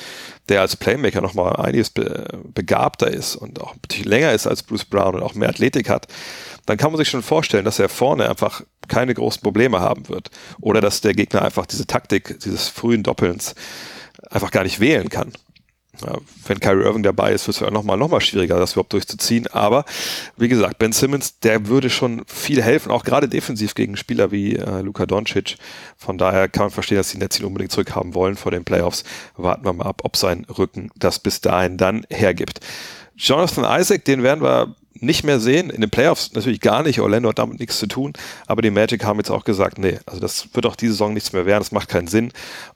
der 0.49 0.61
als 0.61 0.75
Playmaker 0.75 1.21
nochmal 1.21 1.55
einiges 1.55 1.89
begabter 1.89 3.09
ist 3.09 3.35
und 3.35 3.61
auch 3.61 3.75
länger 4.03 4.33
ist 4.33 4.45
als 4.45 4.63
Bruce 4.63 4.85
Brown 4.85 5.15
und 5.15 5.23
auch 5.23 5.35
mehr 5.35 5.49
Athletik 5.49 5.89
hat, 5.89 6.07
dann 6.65 6.77
kann 6.77 6.91
man 6.91 6.97
sich 6.97 7.09
schon 7.09 7.23
vorstellen, 7.23 7.65
dass 7.65 7.79
er 7.79 7.89
vorne 7.89 8.29
einfach 8.29 8.61
keine 8.87 9.13
großen 9.13 9.41
Probleme 9.41 9.79
haben 9.79 10.09
wird. 10.09 10.29
Oder 10.61 10.81
dass 10.81 11.01
der 11.01 11.13
Gegner 11.13 11.41
einfach 11.41 11.65
diese 11.65 11.87
Taktik 11.87 12.39
dieses 12.39 12.67
frühen 12.67 13.03
Doppelns 13.03 13.55
einfach 14.29 14.51
gar 14.51 14.63
nicht 14.63 14.79
wählen 14.79 15.09
kann. 15.09 15.31
Ja, 16.01 16.17
wenn 16.47 16.59
Kyrie 16.59 16.83
Irving 16.83 17.03
dabei 17.03 17.33
ist, 17.33 17.45
wird 17.45 17.55
es 17.55 17.61
ja 17.61 17.69
nochmal 17.69 17.97
noch 17.97 18.09
mal 18.09 18.19
schwieriger, 18.19 18.57
das 18.57 18.71
überhaupt 18.71 18.93
durchzuziehen. 18.93 19.45
Aber 19.47 19.85
wie 20.37 20.47
gesagt, 20.47 20.79
Ben 20.79 20.91
Simmons, 20.91 21.39
der 21.39 21.67
würde 21.67 21.91
schon 21.91 22.23
viel 22.25 22.63
helfen, 22.63 22.91
auch 22.91 23.03
gerade 23.03 23.29
defensiv 23.29 23.75
gegen 23.75 23.95
Spieler 23.95 24.31
wie 24.31 24.55
äh, 24.55 24.81
Luka 24.81 25.05
Doncic. 25.05 25.57
Von 25.95 26.17
daher 26.17 26.49
kann 26.49 26.63
man 26.63 26.71
verstehen, 26.71 26.97
dass 26.97 27.11
die 27.11 27.19
Netz 27.19 27.39
ihn 27.39 27.45
unbedingt 27.45 27.71
zurückhaben 27.71 28.15
wollen 28.15 28.37
vor 28.37 28.51
den 28.51 28.63
Playoffs. 28.63 29.03
Warten 29.37 29.65
wir 29.65 29.73
mal 29.73 29.85
ab, 29.85 30.01
ob 30.03 30.17
sein 30.17 30.45
Rücken 30.45 30.89
das 30.95 31.19
bis 31.19 31.41
dahin 31.41 31.77
dann 31.77 32.07
hergibt. 32.09 32.59
Jonathan 33.15 33.79
Isaac, 33.79 34.03
den 34.05 34.23
werden 34.23 34.41
wir 34.43 34.75
nicht 35.03 35.23
mehr 35.23 35.39
sehen. 35.39 35.69
In 35.69 35.81
den 35.81 35.89
Playoffs 35.89 36.33
natürlich 36.33 36.61
gar 36.61 36.83
nicht. 36.83 36.99
Orlando 36.99 37.29
hat 37.29 37.39
damit 37.39 37.59
nichts 37.59 37.79
zu 37.79 37.87
tun. 37.87 38.13
Aber 38.47 38.61
die 38.61 38.71
Magic 38.71 39.03
haben 39.03 39.17
jetzt 39.17 39.29
auch 39.29 39.43
gesagt, 39.43 39.77
nee, 39.77 39.99
also 40.05 40.19
das 40.19 40.49
wird 40.53 40.65
auch 40.65 40.75
diese 40.75 40.93
Saison 40.93 41.13
nichts 41.13 41.33
mehr 41.33 41.45
werden. 41.45 41.61
Das 41.61 41.71
macht 41.71 41.89
keinen 41.89 42.07
Sinn. 42.07 42.31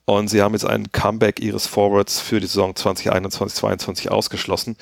Und 0.05 0.29
sie 0.29 0.41
haben 0.41 0.53
jetzt 0.53 0.65
einen 0.65 0.91
Comeback 0.91 1.39
ihres 1.39 1.67
Forwards 1.67 2.19
für 2.19 2.39
die 2.39 2.48
Saison 2.48 2.75
2021, 2.75 3.55
2022 3.57 4.12
ausgeschlossen. 4.12 4.75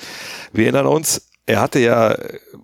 Wir 0.53 0.65
erinnern 0.65 0.87
uns, 0.87 1.21
er 1.45 1.61
hatte 1.61 1.79
ja 1.79 2.15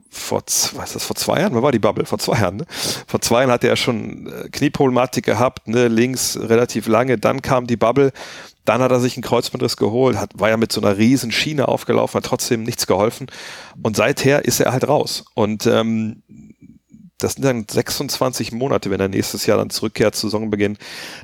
vor, 0.09 0.41
was 0.45 0.73
ist 0.73 0.95
das, 0.95 1.03
vor 1.03 1.15
zwei 1.15 1.39
Jahren, 1.39 1.53
wann 1.53 1.63
war 1.63 1.71
die 1.71 1.79
Bubble? 1.79 2.05
Vor 2.05 2.19
zwei 2.19 2.39
Jahren, 2.39 2.57
ne? 2.57 2.65
Vor 3.07 3.21
zwei 3.21 3.41
Jahren 3.41 3.51
hatte 3.51 3.67
er 3.67 3.75
schon 3.75 4.27
äh, 4.27 4.49
Knieproblematik 4.49 5.25
gehabt, 5.25 5.67
ne? 5.67 5.87
links 5.87 6.37
relativ 6.37 6.87
lange, 6.87 7.17
dann 7.17 7.41
kam 7.41 7.67
die 7.67 7.77
Bubble, 7.77 8.11
dann 8.65 8.81
hat 8.81 8.91
er 8.91 8.99
sich 8.99 9.15
einen 9.15 9.23
Kreuzbandriss 9.23 9.77
geholt, 9.77 10.17
hat, 10.17 10.31
war 10.35 10.49
ja 10.49 10.57
mit 10.57 10.71
so 10.71 10.81
einer 10.81 10.97
riesen 10.97 11.31
Schiene 11.31 11.67
aufgelaufen, 11.67 12.17
hat 12.17 12.25
trotzdem 12.25 12.63
nichts 12.63 12.87
geholfen 12.87 13.27
und 13.81 13.95
seither 13.95 14.45
ist 14.45 14.59
er 14.59 14.71
halt 14.71 14.87
raus 14.87 15.25
und 15.35 15.65
ähm, 15.67 16.23
das 17.23 17.33
sind 17.33 17.45
dann 17.45 17.65
26 17.69 18.51
Monate, 18.51 18.89
wenn 18.89 18.99
er 18.99 19.07
nächstes 19.07 19.45
Jahr 19.45 19.57
dann 19.57 19.69
zurückkehrt 19.69 20.15
zu 20.15 20.27
Saisonbeginn. 20.27 20.77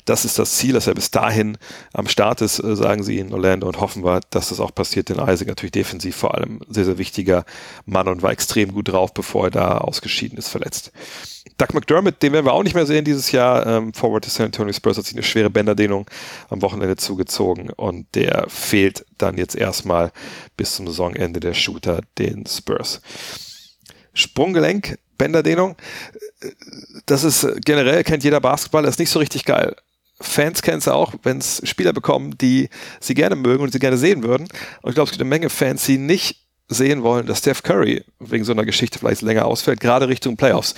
Das 0.06 0.26
ist 0.26 0.40
das 0.40 0.54
Ziel, 0.54 0.74
dass 0.74 0.88
er 0.88 0.94
bis 0.94 1.12
dahin 1.12 1.58
am 1.94 2.08
Start 2.08 2.42
ist, 2.42 2.64
äh, 2.64 2.76
sagen 2.76 3.04
sie 3.04 3.18
in 3.20 3.34
Orlando 3.34 3.68
und 3.68 3.80
hoffen 3.80 4.04
wir, 4.04 4.22
dass 4.30 4.50
das 4.50 4.60
auch 4.60 4.74
passiert. 4.74 5.10
Denn 5.10 5.18
Isaac 5.18 5.48
natürlich 5.48 5.72
defensiv 5.72 6.16
vor 6.16 6.36
allem 6.36 6.62
sehr, 6.70 6.86
sehr 6.86 6.98
wichtiger 6.98 7.46
Mann 7.86 8.08
und 8.08 8.22
war 8.22 8.32
extrem 8.32 8.72
gut 8.74 8.90
drauf, 8.90 9.14
bevor 9.14 9.46
er 9.46 9.52
da 9.52 9.78
ausgeschieden 9.80 10.38
ist, 10.38 10.50
verletzt. 10.50 10.92
Doug 11.58 11.74
McDermott, 11.74 12.22
den 12.22 12.34
werden 12.34 12.46
wir 12.46 12.54
auch 12.54 12.64
nicht 12.64 12.76
mehr 12.76 12.86
sehen 12.86 13.04
dieses 13.04 13.32
Jahr. 13.32 13.66
Ähm, 13.66 13.94
Forward 13.94 14.26
des 14.26 14.36
San 14.36 14.46
Antonio 14.48 14.74
Spurs 14.74 14.98
hat 14.98 15.06
sich 15.06 15.16
eine 15.16 15.24
schwere 15.24 15.50
Bänderdehnung 15.50 16.08
am 16.50 16.62
Wochenende 16.62 16.98
zugezogen 16.98 17.72
und 17.72 18.14
der 18.14 18.46
fehlt 18.48 19.06
dann 19.18 19.38
jetzt 19.38 19.56
erstmal 19.56 20.12
bis 20.56 20.76
zum 20.76 20.86
Saisonende 20.88 21.40
der 21.40 21.56
Shooter 21.56 22.02
den 22.20 22.46
Spurs. 22.46 23.02
Sprunggelenk, 24.18 24.98
Bänderdehnung, 25.18 25.76
das 27.06 27.24
ist 27.24 27.48
generell, 27.66 28.04
kennt 28.04 28.24
jeder 28.24 28.42
Basketball, 28.42 28.84
das 28.84 28.96
ist 28.96 29.00
nicht 29.00 29.10
so 29.10 29.20
richtig 29.20 29.46
geil. 29.46 29.76
Fans 30.20 30.62
kennen 30.62 30.80
es 30.80 30.88
auch, 30.88 31.14
wenn 31.24 31.38
es 31.38 31.62
Spieler 31.64 31.94
bekommen, 31.94 32.38
die 32.40 32.70
sie 33.00 33.14
gerne 33.14 33.36
mögen 33.36 33.64
und 33.64 33.72
sie 33.72 33.80
gerne 33.80 33.98
sehen 33.98 34.24
würden. 34.24 34.48
Und 34.82 34.90
ich 34.90 34.96
glaube, 34.96 35.06
es 35.06 35.12
gibt 35.12 35.22
eine 35.22 35.30
Menge 35.30 35.50
Fans, 35.50 35.86
die 35.86 36.00
nicht 36.00 36.44
sehen 36.68 37.04
wollen, 37.04 37.28
dass 37.28 37.40
Steph 37.40 37.62
Curry 37.62 38.04
wegen 38.20 38.44
so 38.44 38.52
einer 38.52 38.66
Geschichte 38.66 39.00
vielleicht 39.00 39.22
länger 39.22 39.46
ausfällt, 39.46 39.80
gerade 39.80 40.08
Richtung 40.08 40.36
Playoffs. 40.36 40.74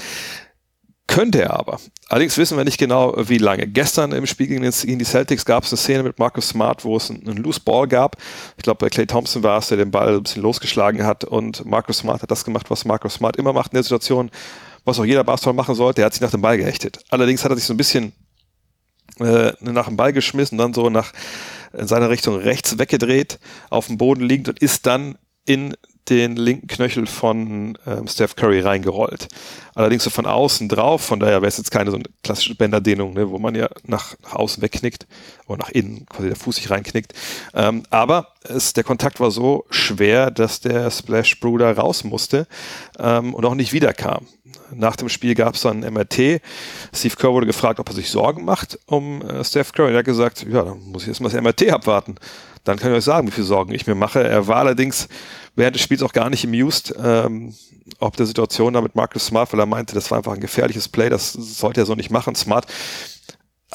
Könnte 1.09 1.41
er 1.41 1.57
aber. 1.57 1.79
Allerdings 2.07 2.37
wissen 2.37 2.55
wir 2.55 2.63
nicht 2.63 2.77
genau, 2.77 3.15
wie 3.17 3.39
lange. 3.39 3.65
Gestern 3.65 4.11
im 4.11 4.27
Spiel 4.27 4.45
gegen, 4.45 4.61
die 4.61 5.05
Celtics 5.05 5.43
gab 5.43 5.63
es 5.63 5.71
eine 5.71 5.77
Szene 5.77 6.03
mit 6.03 6.19
Marcus 6.19 6.49
Smart, 6.49 6.85
wo 6.85 6.97
es 6.97 7.09
einen, 7.09 7.27
einen 7.27 7.37
Loose 7.37 7.59
Ball 7.59 7.87
gab. 7.87 8.15
Ich 8.57 8.63
glaube, 8.63 8.77
bei 8.77 8.89
Clay 8.89 9.07
Thompson 9.07 9.41
war 9.41 9.57
es, 9.57 9.69
der 9.69 9.77
den 9.77 9.89
Ball 9.89 10.17
ein 10.17 10.21
bisschen 10.21 10.43
losgeschlagen 10.43 11.03
hat 11.03 11.23
und 11.23 11.65
Marcus 11.65 11.97
Smart 11.97 12.21
hat 12.21 12.29
das 12.29 12.45
gemacht, 12.45 12.69
was 12.69 12.85
Marcus 12.85 13.15
Smart 13.15 13.37
immer 13.37 13.53
macht 13.53 13.71
in 13.71 13.77
der 13.77 13.83
Situation, 13.83 14.29
was 14.85 14.99
auch 14.99 15.05
jeder 15.05 15.23
Basketball 15.23 15.55
machen 15.55 15.73
sollte. 15.73 16.03
Er 16.03 16.05
hat 16.05 16.13
sich 16.13 16.21
nach 16.21 16.29
dem 16.29 16.41
Ball 16.41 16.59
gehechtet. 16.59 16.99
Allerdings 17.09 17.43
hat 17.43 17.51
er 17.51 17.57
sich 17.57 17.65
so 17.65 17.73
ein 17.73 17.77
bisschen 17.77 18.13
äh, 19.19 19.53
nach 19.61 19.87
dem 19.87 19.97
Ball 19.97 20.13
geschmissen, 20.13 20.59
dann 20.59 20.75
so 20.75 20.91
nach 20.91 21.11
in 21.73 21.87
seiner 21.87 22.11
Richtung 22.11 22.35
rechts 22.35 22.77
weggedreht, 22.77 23.39
auf 23.71 23.87
dem 23.87 23.97
Boden 23.97 24.21
liegend 24.21 24.49
und 24.49 24.59
ist 24.59 24.85
dann 24.85 25.17
in 25.45 25.75
den 26.09 26.35
linken 26.35 26.67
Knöchel 26.67 27.07
von 27.07 27.77
ähm, 27.85 28.07
Steph 28.07 28.35
Curry 28.35 28.61
reingerollt. 28.61 29.27
Allerdings 29.75 30.03
so 30.03 30.09
von 30.09 30.25
außen 30.25 30.67
drauf, 30.67 31.01
von 31.01 31.19
daher 31.19 31.41
wäre 31.41 31.47
es 31.47 31.57
jetzt 31.57 31.71
keine 31.71 31.91
so 31.91 31.97
eine 31.97 32.05
klassische 32.23 32.55
Bänderdehnung, 32.55 33.13
ne, 33.13 33.29
wo 33.29 33.39
man 33.39 33.55
ja 33.55 33.69
nach, 33.85 34.15
nach 34.23 34.35
außen 34.35 34.61
wegknickt 34.61 35.07
oder 35.47 35.59
nach 35.59 35.69
innen 35.69 36.05
quasi 36.07 36.27
der 36.27 36.35
Fuß 36.35 36.57
sich 36.57 36.69
reinknickt. 36.69 37.13
Ähm, 37.53 37.83
aber 37.89 38.29
es, 38.43 38.73
der 38.73 38.83
Kontakt 38.83 39.19
war 39.19 39.31
so 39.31 39.65
schwer, 39.69 40.31
dass 40.31 40.59
der 40.59 40.91
Splash 40.91 41.39
Bruder 41.39 41.75
raus 41.77 42.03
musste 42.03 42.47
ähm, 42.97 43.33
und 43.33 43.45
auch 43.45 43.55
nicht 43.55 43.73
wiederkam. 43.73 44.27
Nach 44.71 44.95
dem 44.95 45.09
Spiel 45.09 45.35
gab 45.35 45.55
es 45.55 45.61
dann 45.61 45.79
MRT. 45.79 46.41
Steve 46.93 47.15
Kerr 47.15 47.33
wurde 47.33 47.47
gefragt, 47.47 47.79
ob 47.79 47.89
er 47.89 47.95
sich 47.95 48.09
Sorgen 48.09 48.45
macht 48.45 48.79
um 48.85 49.21
äh, 49.21 49.43
Steph 49.43 49.71
Curry. 49.71 49.93
Er 49.93 49.99
hat 49.99 50.05
gesagt, 50.05 50.45
ja, 50.49 50.63
dann 50.63 50.79
muss 50.81 51.03
ich 51.03 51.09
erstmal 51.09 51.31
das 51.31 51.41
MRT 51.41 51.71
abwarten. 51.71 52.15
Dann 52.63 52.77
kann 52.77 52.91
ich 52.91 52.97
euch 52.97 53.03
sagen, 53.03 53.27
wie 53.27 53.31
viele 53.31 53.47
Sorgen 53.47 53.73
ich 53.73 53.87
mir 53.87 53.95
mache. 53.95 54.23
Er 54.23 54.47
war 54.47 54.57
allerdings 54.57 55.07
während 55.55 55.75
des 55.75 55.81
Spiels 55.81 56.03
auch 56.03 56.13
gar 56.13 56.29
nicht 56.29 56.45
amused, 56.45 56.93
ähm, 57.01 57.53
ob 57.99 58.15
der 58.17 58.25
Situation 58.25 58.73
da 58.73 58.81
mit 58.81 58.95
Marcus 58.95 59.25
Smart, 59.25 59.51
weil 59.51 59.59
er 59.59 59.65
meinte, 59.65 59.95
das 59.95 60.11
war 60.11 60.19
einfach 60.19 60.33
ein 60.33 60.39
gefährliches 60.39 60.87
Play, 60.87 61.09
das 61.09 61.33
sollte 61.33 61.81
er 61.81 61.85
so 61.85 61.95
nicht 61.95 62.11
machen. 62.11 62.35
Smart 62.35 62.67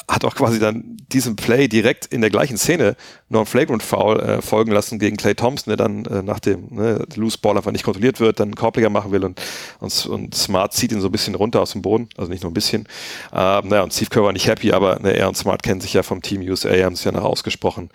hat 0.09 0.23
auch 0.23 0.35
quasi 0.35 0.59
dann 0.59 0.97
diesem 1.11 1.35
Play 1.35 1.67
direkt 1.67 2.05
in 2.05 2.21
der 2.21 2.29
gleichen 2.29 2.57
Szene 2.57 2.95
noch 3.29 3.41
ein 3.41 3.45
Flagrant 3.45 3.81
Foul 3.81 4.19
äh, 4.19 4.41
folgen 4.41 4.71
lassen 4.71 4.99
gegen 4.99 5.17
Clay 5.17 5.33
Thompson, 5.33 5.71
der 5.71 5.77
dann 5.77 6.05
äh, 6.05 6.21
nach 6.21 6.39
dem 6.39 6.67
ne, 6.69 7.05
Loose 7.15 7.37
Ball 7.39 7.57
einfach 7.57 7.71
nicht 7.71 7.83
kontrolliert 7.83 8.19
wird, 8.19 8.39
dann 8.39 8.49
einen 8.49 8.55
Korbleger 8.55 8.89
machen 8.89 9.11
will 9.11 9.23
und, 9.25 9.41
und, 9.79 10.05
und, 10.05 10.35
Smart 10.35 10.73
zieht 10.73 10.91
ihn 10.91 11.01
so 11.01 11.07
ein 11.07 11.11
bisschen 11.11 11.33
runter 11.35 11.61
aus 11.61 11.71
dem 11.71 11.81
Boden, 11.81 12.07
also 12.17 12.31
nicht 12.31 12.43
nur 12.43 12.51
ein 12.51 12.53
bisschen. 12.53 12.87
Ähm, 13.33 13.67
naja, 13.67 13.81
und 13.81 13.93
Steve 13.93 14.09
Kerr 14.09 14.23
war 14.23 14.33
nicht 14.33 14.47
happy, 14.47 14.73
aber 14.73 14.99
ne, 14.99 15.15
er 15.15 15.27
und 15.27 15.35
Smart 15.35 15.63
kennen 15.63 15.81
sich 15.81 15.93
ja 15.93 16.03
vom 16.03 16.21
Team 16.21 16.41
USA, 16.41 16.69
haben 16.83 16.95
sich 16.95 17.05
ja 17.05 17.11
nach 17.11 17.23
ausgesprochen. 17.23 17.89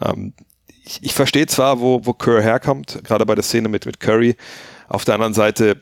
Ähm, 0.00 0.32
ich, 0.84 1.02
ich 1.02 1.14
verstehe 1.14 1.46
zwar, 1.46 1.80
wo, 1.80 2.04
wo 2.04 2.12
Kerr 2.12 2.42
herkommt, 2.42 3.02
gerade 3.04 3.24
bei 3.24 3.36
der 3.36 3.44
Szene 3.44 3.68
mit, 3.68 3.86
mit 3.86 4.00
Curry. 4.00 4.36
Auf 4.88 5.04
der 5.04 5.14
anderen 5.14 5.34
Seite 5.34 5.78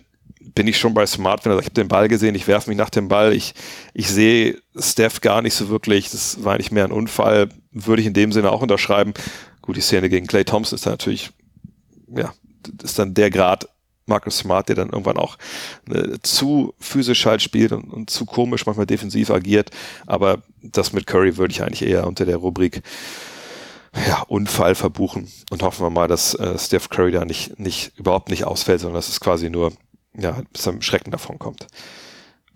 bin 0.54 0.66
ich 0.66 0.78
schon 0.78 0.94
bei 0.94 1.06
Smart, 1.06 1.44
wenn 1.44 1.52
er 1.52 1.56
sagt, 1.56 1.66
ich 1.66 1.70
habe 1.70 1.80
den 1.80 1.88
Ball 1.88 2.08
gesehen, 2.08 2.34
ich 2.34 2.46
werfe 2.46 2.70
mich 2.70 2.78
nach 2.78 2.90
dem 2.90 3.08
Ball, 3.08 3.32
ich, 3.32 3.54
ich 3.94 4.08
sehe 4.08 4.60
Steph 4.76 5.20
gar 5.20 5.42
nicht 5.42 5.54
so 5.54 5.68
wirklich, 5.68 6.10
das 6.10 6.42
war 6.44 6.54
eigentlich 6.54 6.72
mehr 6.72 6.84
ein 6.84 6.92
Unfall, 6.92 7.48
würde 7.72 8.02
ich 8.02 8.06
in 8.06 8.14
dem 8.14 8.32
Sinne 8.32 8.50
auch 8.50 8.62
unterschreiben. 8.62 9.14
Gut, 9.62 9.76
die 9.76 9.80
Szene 9.80 10.08
gegen 10.08 10.26
Clay 10.26 10.44
Thompson 10.44 10.76
ist 10.76 10.86
dann 10.86 10.94
natürlich, 10.94 11.30
ja, 12.14 12.32
ist 12.82 12.98
dann 12.98 13.14
der 13.14 13.30
Grad 13.30 13.68
Marcus 14.06 14.38
Smart, 14.38 14.68
der 14.68 14.76
dann 14.76 14.90
irgendwann 14.90 15.16
auch 15.16 15.38
äh, 15.88 16.18
zu 16.22 16.74
physisch 16.78 17.24
halt 17.26 17.40
spielt 17.40 17.72
und, 17.72 17.84
und, 17.84 18.10
zu 18.10 18.26
komisch 18.26 18.66
manchmal 18.66 18.86
defensiv 18.86 19.30
agiert. 19.30 19.70
Aber 20.06 20.42
das 20.62 20.92
mit 20.92 21.06
Curry 21.06 21.36
würde 21.36 21.52
ich 21.52 21.62
eigentlich 21.62 21.82
eher 21.82 22.06
unter 22.06 22.26
der 22.26 22.36
Rubrik 22.36 22.82
ja, 24.06 24.22
Unfall 24.22 24.74
verbuchen 24.74 25.28
und 25.50 25.62
hoffen 25.62 25.84
wir 25.84 25.90
mal, 25.90 26.08
dass 26.08 26.34
äh, 26.34 26.58
Steph 26.58 26.90
Curry 26.90 27.12
da 27.12 27.24
nicht, 27.24 27.58
nicht, 27.58 27.92
überhaupt 27.96 28.30
nicht 28.30 28.44
ausfällt, 28.44 28.80
sondern 28.80 28.96
dass 28.96 29.08
es 29.08 29.20
quasi 29.20 29.50
nur, 29.50 29.72
ja, 30.18 30.42
bis 30.52 30.66
am 30.66 30.82
Schrecken 30.82 31.10
davon 31.10 31.38
kommt. 31.38 31.66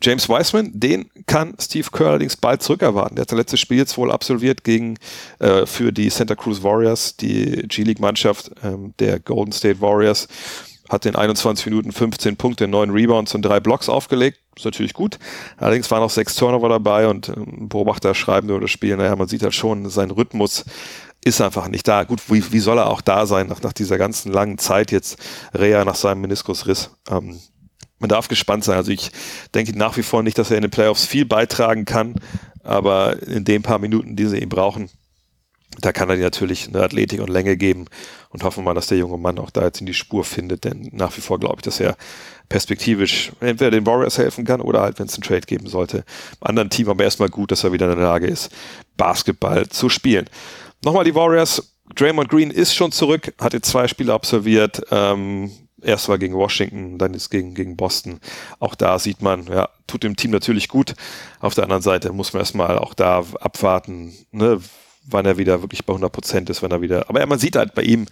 James 0.04 0.28
Wiseman, 0.28 0.70
den 0.74 1.10
kann 1.26 1.54
Steve 1.58 1.88
Kerr 1.90 2.08
allerdings 2.08 2.36
bald 2.36 2.62
zurückerwarten. 2.62 3.16
Der 3.16 3.22
hat 3.22 3.32
das 3.32 3.38
letzte 3.38 3.56
Spiel 3.56 3.78
jetzt 3.78 3.96
wohl 3.96 4.12
absolviert 4.12 4.62
gegen 4.62 4.98
äh, 5.38 5.64
für 5.64 5.92
die 5.92 6.10
Santa 6.10 6.34
Cruz 6.34 6.62
Warriors, 6.62 7.16
die 7.16 7.62
G-League-Mannschaft 7.66 8.50
ähm, 8.62 8.92
der 8.98 9.18
Golden 9.18 9.52
State 9.52 9.80
Warriors. 9.80 10.28
Hat 10.90 11.06
in 11.06 11.16
21 11.16 11.64
Minuten 11.64 11.92
15 11.92 12.36
Punkte, 12.36 12.68
9 12.68 12.90
Rebounds 12.90 13.34
und 13.34 13.40
drei 13.40 13.58
Blocks 13.58 13.88
aufgelegt. 13.88 14.40
Ist 14.54 14.66
natürlich 14.66 14.92
gut. 14.92 15.18
Allerdings 15.56 15.90
waren 15.90 16.02
auch 16.02 16.10
sechs 16.10 16.36
Turnover 16.36 16.68
dabei 16.68 17.08
und 17.08 17.30
ähm, 17.30 17.70
Beobachter 17.70 18.14
schreiben 18.14 18.50
über 18.50 18.60
das 18.60 18.70
Spiel, 18.70 18.96
naja, 18.98 19.16
man 19.16 19.28
sieht 19.28 19.42
halt 19.42 19.54
schon, 19.54 19.88
sein 19.88 20.10
Rhythmus 20.10 20.66
ist 21.24 21.40
einfach 21.40 21.68
nicht 21.68 21.88
da. 21.88 22.04
Gut, 22.04 22.20
wie, 22.28 22.52
wie 22.52 22.60
soll 22.60 22.78
er 22.78 22.90
auch 22.90 23.00
da 23.00 23.26
sein 23.26 23.46
nach, 23.46 23.62
nach 23.62 23.72
dieser 23.72 23.98
ganzen 23.98 24.32
langen 24.32 24.58
Zeit 24.58 24.92
jetzt, 24.92 25.16
Rea 25.54 25.84
nach 25.84 25.94
seinem 25.94 26.20
Meniskusriss? 26.20 26.90
Ähm, 27.10 27.40
man 27.98 28.08
darf 28.10 28.28
gespannt 28.28 28.64
sein. 28.64 28.76
Also 28.76 28.92
ich 28.92 29.10
denke 29.54 29.76
nach 29.76 29.96
wie 29.96 30.02
vor 30.02 30.22
nicht, 30.22 30.38
dass 30.38 30.50
er 30.50 30.58
in 30.58 30.62
den 30.62 30.70
Playoffs 30.70 31.06
viel 31.06 31.24
beitragen 31.24 31.86
kann, 31.86 32.16
aber 32.62 33.22
in 33.22 33.44
den 33.44 33.62
paar 33.62 33.78
Minuten, 33.78 34.16
die 34.16 34.26
sie 34.26 34.38
ihm 34.38 34.48
brauchen, 34.48 34.90
da 35.80 35.92
kann 35.92 36.08
er 36.10 36.16
natürlich 36.16 36.68
eine 36.68 36.82
Athletik 36.82 37.20
und 37.20 37.30
Länge 37.30 37.56
geben 37.56 37.86
und 38.28 38.44
hoffen 38.44 38.58
wir 38.58 38.70
mal, 38.70 38.74
dass 38.74 38.86
der 38.86 38.98
junge 38.98 39.18
Mann 39.18 39.38
auch 39.38 39.50
da 39.50 39.64
jetzt 39.64 39.80
in 39.80 39.86
die 39.86 39.94
Spur 39.94 40.24
findet, 40.24 40.64
denn 40.64 40.88
nach 40.92 41.16
wie 41.16 41.20
vor 41.20 41.40
glaube 41.40 41.56
ich, 41.58 41.62
dass 41.62 41.80
er 41.80 41.96
perspektivisch 42.48 43.32
entweder 43.40 43.70
den 43.70 43.86
Warriors 43.86 44.18
helfen 44.18 44.44
kann 44.44 44.60
oder 44.60 44.82
halt, 44.82 44.98
wenn 44.98 45.06
es 45.06 45.14
einen 45.14 45.22
Trade 45.22 45.40
geben 45.40 45.66
sollte, 45.66 45.98
im 46.40 46.46
anderen 46.46 46.70
Team 46.70 46.88
aber 46.88 47.04
erstmal 47.04 47.28
gut, 47.28 47.50
dass 47.50 47.64
er 47.64 47.72
wieder 47.72 47.90
in 47.90 47.96
der 47.96 48.06
Lage 48.06 48.26
ist, 48.26 48.50
Basketball 48.96 49.68
zu 49.68 49.88
spielen. 49.88 50.26
Nochmal 50.84 51.04
die 51.04 51.14
Warriors. 51.14 51.74
Draymond 51.94 52.28
Green 52.28 52.50
ist 52.50 52.74
schon 52.74 52.92
zurück, 52.92 53.32
hat 53.40 53.54
jetzt 53.54 53.70
zwei 53.70 53.88
Spiele 53.88 54.12
absolviert. 54.12 54.82
Ähm, 54.90 55.50
erst 55.82 56.10
war 56.10 56.18
gegen 56.18 56.34
Washington, 56.34 56.98
dann 56.98 57.14
ist 57.14 57.30
gegen, 57.30 57.54
gegen 57.54 57.76
Boston. 57.76 58.20
Auch 58.58 58.74
da 58.74 58.98
sieht 58.98 59.22
man, 59.22 59.46
ja, 59.46 59.70
tut 59.86 60.02
dem 60.02 60.14
Team 60.14 60.30
natürlich 60.30 60.68
gut. 60.68 60.94
Auf 61.40 61.54
der 61.54 61.64
anderen 61.64 61.82
Seite 61.82 62.12
muss 62.12 62.34
man 62.34 62.40
erstmal 62.40 62.78
auch 62.78 62.92
da 62.92 63.24
abwarten, 63.40 64.12
ne, 64.30 64.60
wann 65.06 65.24
er 65.24 65.38
wieder 65.38 65.62
wirklich 65.62 65.86
bei 65.86 65.92
100 65.92 66.12
Prozent 66.12 66.50
ist, 66.50 66.62
wenn 66.62 66.70
er 66.70 66.82
wieder, 66.82 67.08
aber 67.08 67.20
ja, 67.20 67.26
man 67.26 67.38
sieht 67.38 67.56
halt 67.56 67.74
bei 67.74 67.82
ihm, 67.82 68.06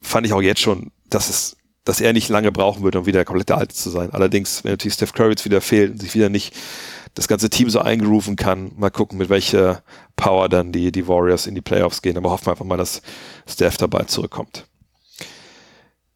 fand 0.00 0.26
ich 0.26 0.32
auch 0.32 0.42
jetzt 0.42 0.60
schon, 0.60 0.92
dass 1.08 1.28
es, 1.28 1.56
dass 1.84 2.00
er 2.00 2.12
nicht 2.12 2.28
lange 2.28 2.52
brauchen 2.52 2.82
würde, 2.82 3.00
um 3.00 3.06
wieder 3.06 3.24
komplett 3.24 3.48
der 3.48 3.58
Alte 3.58 3.74
zu 3.74 3.90
sein. 3.90 4.10
Allerdings, 4.12 4.64
wenn 4.64 4.72
natürlich 4.72 4.94
Steph 4.94 5.12
Curry 5.12 5.30
jetzt 5.30 5.44
wieder 5.44 5.60
fehlt 5.60 5.92
und 5.92 6.00
sich 6.00 6.14
wieder 6.14 6.28
nicht 6.28 6.54
das 7.14 7.28
ganze 7.28 7.50
Team 7.50 7.68
so 7.68 7.80
eingerufen 7.80 8.36
kann. 8.36 8.72
Mal 8.76 8.90
gucken, 8.90 9.18
mit 9.18 9.28
welcher 9.28 9.82
Power 10.16 10.48
dann 10.48 10.72
die, 10.72 10.92
die 10.92 11.08
Warriors 11.08 11.46
in 11.46 11.54
die 11.54 11.60
Playoffs 11.60 12.02
gehen. 12.02 12.16
Aber 12.16 12.30
hoffen 12.30 12.46
wir 12.46 12.52
einfach 12.52 12.64
mal, 12.64 12.78
dass 12.78 13.02
Steph 13.46 13.76
dabei 13.76 14.04
zurückkommt. 14.04 14.66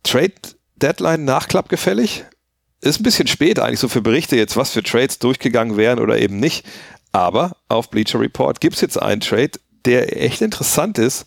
Trade 0.03 0.35
Deadline 0.77 1.25
nachklappgefällig. 1.25 2.25
Ist 2.81 3.01
ein 3.01 3.03
bisschen 3.03 3.27
spät 3.27 3.59
eigentlich 3.59 3.81
so 3.81 3.89
für 3.89 4.03
Berichte 4.03 4.37
jetzt, 4.37 4.57
was 4.57 4.71
für 4.71 4.83
Trades 4.83 5.19
durchgegangen 5.19 5.77
wären 5.77 5.99
oder 5.99 6.19
eben 6.19 6.39
nicht. 6.39 6.65
Aber 7.13 7.57
auf 7.69 7.91
Bleacher 7.91 8.21
Report 8.21 8.61
gibt 8.61 8.75
es 8.75 8.83
jetzt 8.83 9.01
einen 9.01 9.21
Trade, 9.21 9.53
der 9.85 10.23
echt 10.23 10.43
interessant 10.43 10.99
ist, 10.99 11.27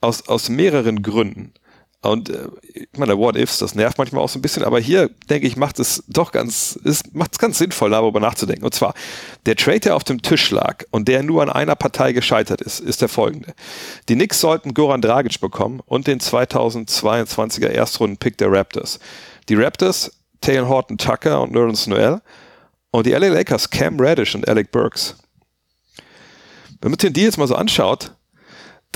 aus, 0.00 0.28
aus 0.28 0.48
mehreren 0.48 1.02
Gründen. 1.02 1.54
Und 2.04 2.28
äh, 2.28 2.48
ich 2.74 2.98
meine, 2.98 3.16
What 3.16 3.36
Ifs, 3.36 3.58
das 3.58 3.74
nervt 3.74 3.96
manchmal 3.96 4.22
auch 4.22 4.28
so 4.28 4.38
ein 4.38 4.42
bisschen, 4.42 4.62
aber 4.62 4.78
hier, 4.78 5.10
denke 5.30 5.46
ich, 5.46 5.56
macht 5.56 5.78
es 5.80 6.04
doch 6.06 6.32
ganz, 6.32 6.78
ist, 6.84 7.14
macht 7.14 7.32
es 7.32 7.38
ganz 7.38 7.58
sinnvoll, 7.58 7.90
darüber 7.90 8.20
nachzudenken. 8.20 8.64
Und 8.64 8.74
zwar, 8.74 8.94
der 9.46 9.56
Trade, 9.56 9.80
der 9.80 9.96
auf 9.96 10.04
dem 10.04 10.20
Tisch 10.20 10.50
lag 10.50 10.84
und 10.90 11.08
der 11.08 11.22
nur 11.22 11.42
an 11.42 11.50
einer 11.50 11.76
Partei 11.76 12.12
gescheitert 12.12 12.60
ist, 12.60 12.80
ist 12.80 13.00
der 13.00 13.08
folgende. 13.08 13.54
Die 14.08 14.14
Knicks 14.14 14.40
sollten 14.40 14.74
Goran 14.74 15.00
Dragic 15.00 15.40
bekommen 15.40 15.80
und 15.86 16.06
den 16.06 16.20
2022er 16.20 17.68
Erstrunden-Pick 17.68 18.36
der 18.36 18.52
Raptors. 18.52 18.98
Die 19.48 19.54
Raptors, 19.54 20.12
Taylor 20.42 20.68
Horton 20.68 20.98
Tucker 20.98 21.40
und 21.40 21.52
Nerlens 21.52 21.86
Noel 21.86 22.20
und 22.90 23.06
die 23.06 23.12
LA 23.12 23.28
Lakers 23.28 23.70
Cam 23.70 23.98
Reddish 23.98 24.34
und 24.34 24.46
Alec 24.46 24.70
Burks. 24.70 25.16
Wenn 26.82 26.90
man 26.90 26.98
den 26.98 27.14
Deal 27.14 27.26
jetzt 27.26 27.38
mal 27.38 27.48
so 27.48 27.54
anschaut, 27.54 28.12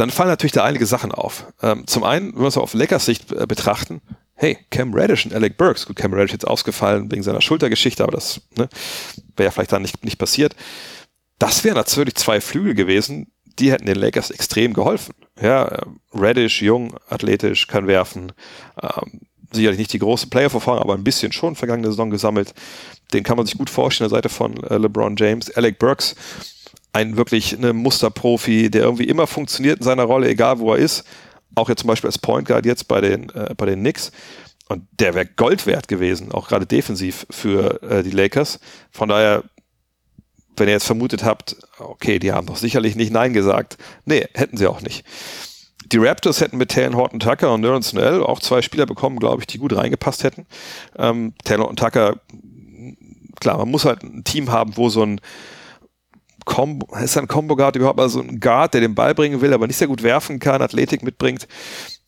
dann 0.00 0.11
fallen 0.11 0.28
natürlich 0.28 0.52
da 0.52 0.64
einige 0.64 0.87
Sachen 0.87 1.12
auf. 1.12 1.47
Ähm, 1.62 1.87
zum 1.87 2.05
einen, 2.05 2.35
wenn 2.35 2.43
wir 2.43 2.49
es 2.49 2.57
auf 2.57 2.75
Lakers 2.75 3.05
Sicht 3.07 3.33
äh, 3.33 3.47
betrachten, 3.47 4.00
hey, 4.35 4.59
Cam 4.71 4.95
Reddish 4.95 5.26
und 5.26 5.35
Alec 5.35 5.57
Burks, 5.57 5.87
gut, 5.87 5.97
Cam 5.97 6.12
Reddish 6.12 6.33
jetzt 6.33 6.47
ausgefallen 6.47 7.11
wegen 7.11 7.23
seiner 7.23 7.40
Schultergeschichte, 7.40 8.02
aber 8.02 8.12
das 8.12 8.40
ne, 8.57 8.69
wäre 9.37 9.47
ja 9.47 9.50
vielleicht 9.50 9.73
dann 9.73 9.83
nicht, 9.83 10.05
nicht 10.05 10.19
passiert. 10.19 10.55
Das 11.38 11.64
wären 11.64 11.76
natürlich 11.76 12.14
zwei 12.14 12.40
Flügel 12.40 12.75
gewesen, 12.75 13.33
die 13.59 13.73
hätten 13.73 13.87
den 13.87 13.97
Lakers 13.97 14.31
extrem 14.31 14.73
geholfen. 14.73 15.14
Ja, 15.40 15.81
Reddish, 16.14 16.62
jung, 16.62 16.97
athletisch, 17.09 17.67
kann 17.67 17.87
werfen, 17.87 18.33
ähm, 18.81 19.21
sicherlich 19.52 19.78
nicht 19.78 19.93
die 19.93 19.99
große 19.99 20.28
Player-Verfahren, 20.28 20.78
aber 20.78 20.95
ein 20.95 21.05
bisschen 21.05 21.33
schon 21.33 21.57
vergangene 21.57 21.88
Saison 21.88 22.11
gesammelt. 22.11 22.55
Den 23.12 23.25
kann 23.25 23.37
man 23.37 23.47
sich 23.47 23.57
gut 23.57 23.71
vorstellen, 23.71 24.11
der 24.11 24.17
Seite 24.17 24.28
von 24.28 24.62
äh, 24.64 24.76
LeBron 24.76 25.17
James. 25.17 25.50
Alec 25.50 25.78
Burks, 25.78 26.14
ein 26.92 27.16
wirklich 27.16 27.57
eine 27.57 27.73
Musterprofi, 27.73 28.71
der 28.71 28.83
irgendwie 28.83 29.04
immer 29.04 29.26
funktioniert 29.26 29.78
in 29.78 29.85
seiner 29.85 30.04
Rolle, 30.04 30.28
egal 30.28 30.59
wo 30.59 30.73
er 30.73 30.78
ist. 30.78 31.04
Auch 31.54 31.68
jetzt 31.68 31.80
zum 31.80 31.88
Beispiel 31.88 32.09
als 32.09 32.18
Point 32.18 32.49
Guard 32.49 32.66
jetzt 32.66 32.88
bei 32.88 33.00
den, 33.00 33.30
äh, 33.30 33.54
bei 33.57 33.66
den 33.66 33.80
Knicks. 33.80 34.12
Und 34.68 34.87
der 34.99 35.14
wäre 35.14 35.26
Gold 35.26 35.66
wert 35.66 35.88
gewesen, 35.88 36.30
auch 36.33 36.49
gerade 36.49 36.66
defensiv 36.66 37.26
für 37.30 37.83
äh, 37.83 38.02
die 38.02 38.11
Lakers. 38.11 38.61
Von 38.90 39.09
daher, 39.09 39.45
wenn 40.57 40.68
ihr 40.68 40.75
jetzt 40.75 40.87
vermutet 40.87 41.25
habt, 41.25 41.57
okay, 41.78 42.18
die 42.18 42.33
haben 42.33 42.47
doch 42.47 42.57
sicherlich 42.57 42.95
nicht 42.95 43.12
Nein 43.12 43.33
gesagt. 43.33 43.78
Nee, 44.04 44.26
hätten 44.35 44.57
sie 44.57 44.66
auch 44.66 44.83
nicht. 44.83 45.04
Die 45.90 45.97
Raptors 45.97 46.42
hätten 46.42 46.59
mit 46.59 46.71
Taylor 46.71 46.97
Horton 46.97 47.21
Tucker 47.21 47.54
und 47.54 47.62
Nerlens 47.62 47.95
Noel 47.95 48.23
auch 48.23 48.40
zwei 48.40 48.61
Spieler 48.61 48.85
bekommen, 48.85 49.18
glaube 49.18 49.40
ich, 49.40 49.47
die 49.47 49.59
gut 49.59 49.75
reingepasst 49.75 50.23
hätten. 50.23 50.47
Ähm, 50.97 51.33
Taylor 51.45 51.66
und 51.66 51.78
Tucker, 51.78 52.21
klar, 53.40 53.57
man 53.57 53.71
muss 53.71 53.87
halt 53.87 54.02
ein 54.02 54.25
Team 54.25 54.50
haben, 54.50 54.76
wo 54.76 54.90
so 54.90 55.02
ein 55.02 55.21
Combo, 56.49 56.88
ist 56.97 57.19
ein 57.19 57.28
Combo 57.28 57.57
Guard 57.57 57.76
überhaupt 57.76 58.00
also 58.00 58.21
ein 58.21 58.40
Guard, 58.40 58.73
der 58.73 58.81
den 58.81 58.95
Ball 58.95 59.14
bringen 59.14 59.43
will, 59.43 59.52
aber 59.52 59.67
nicht 59.67 59.76
sehr 59.76 59.87
gut 59.87 60.02
werfen 60.02 60.38
kann, 60.38 60.62
Athletik 60.62 61.02
mitbringt. 61.02 61.47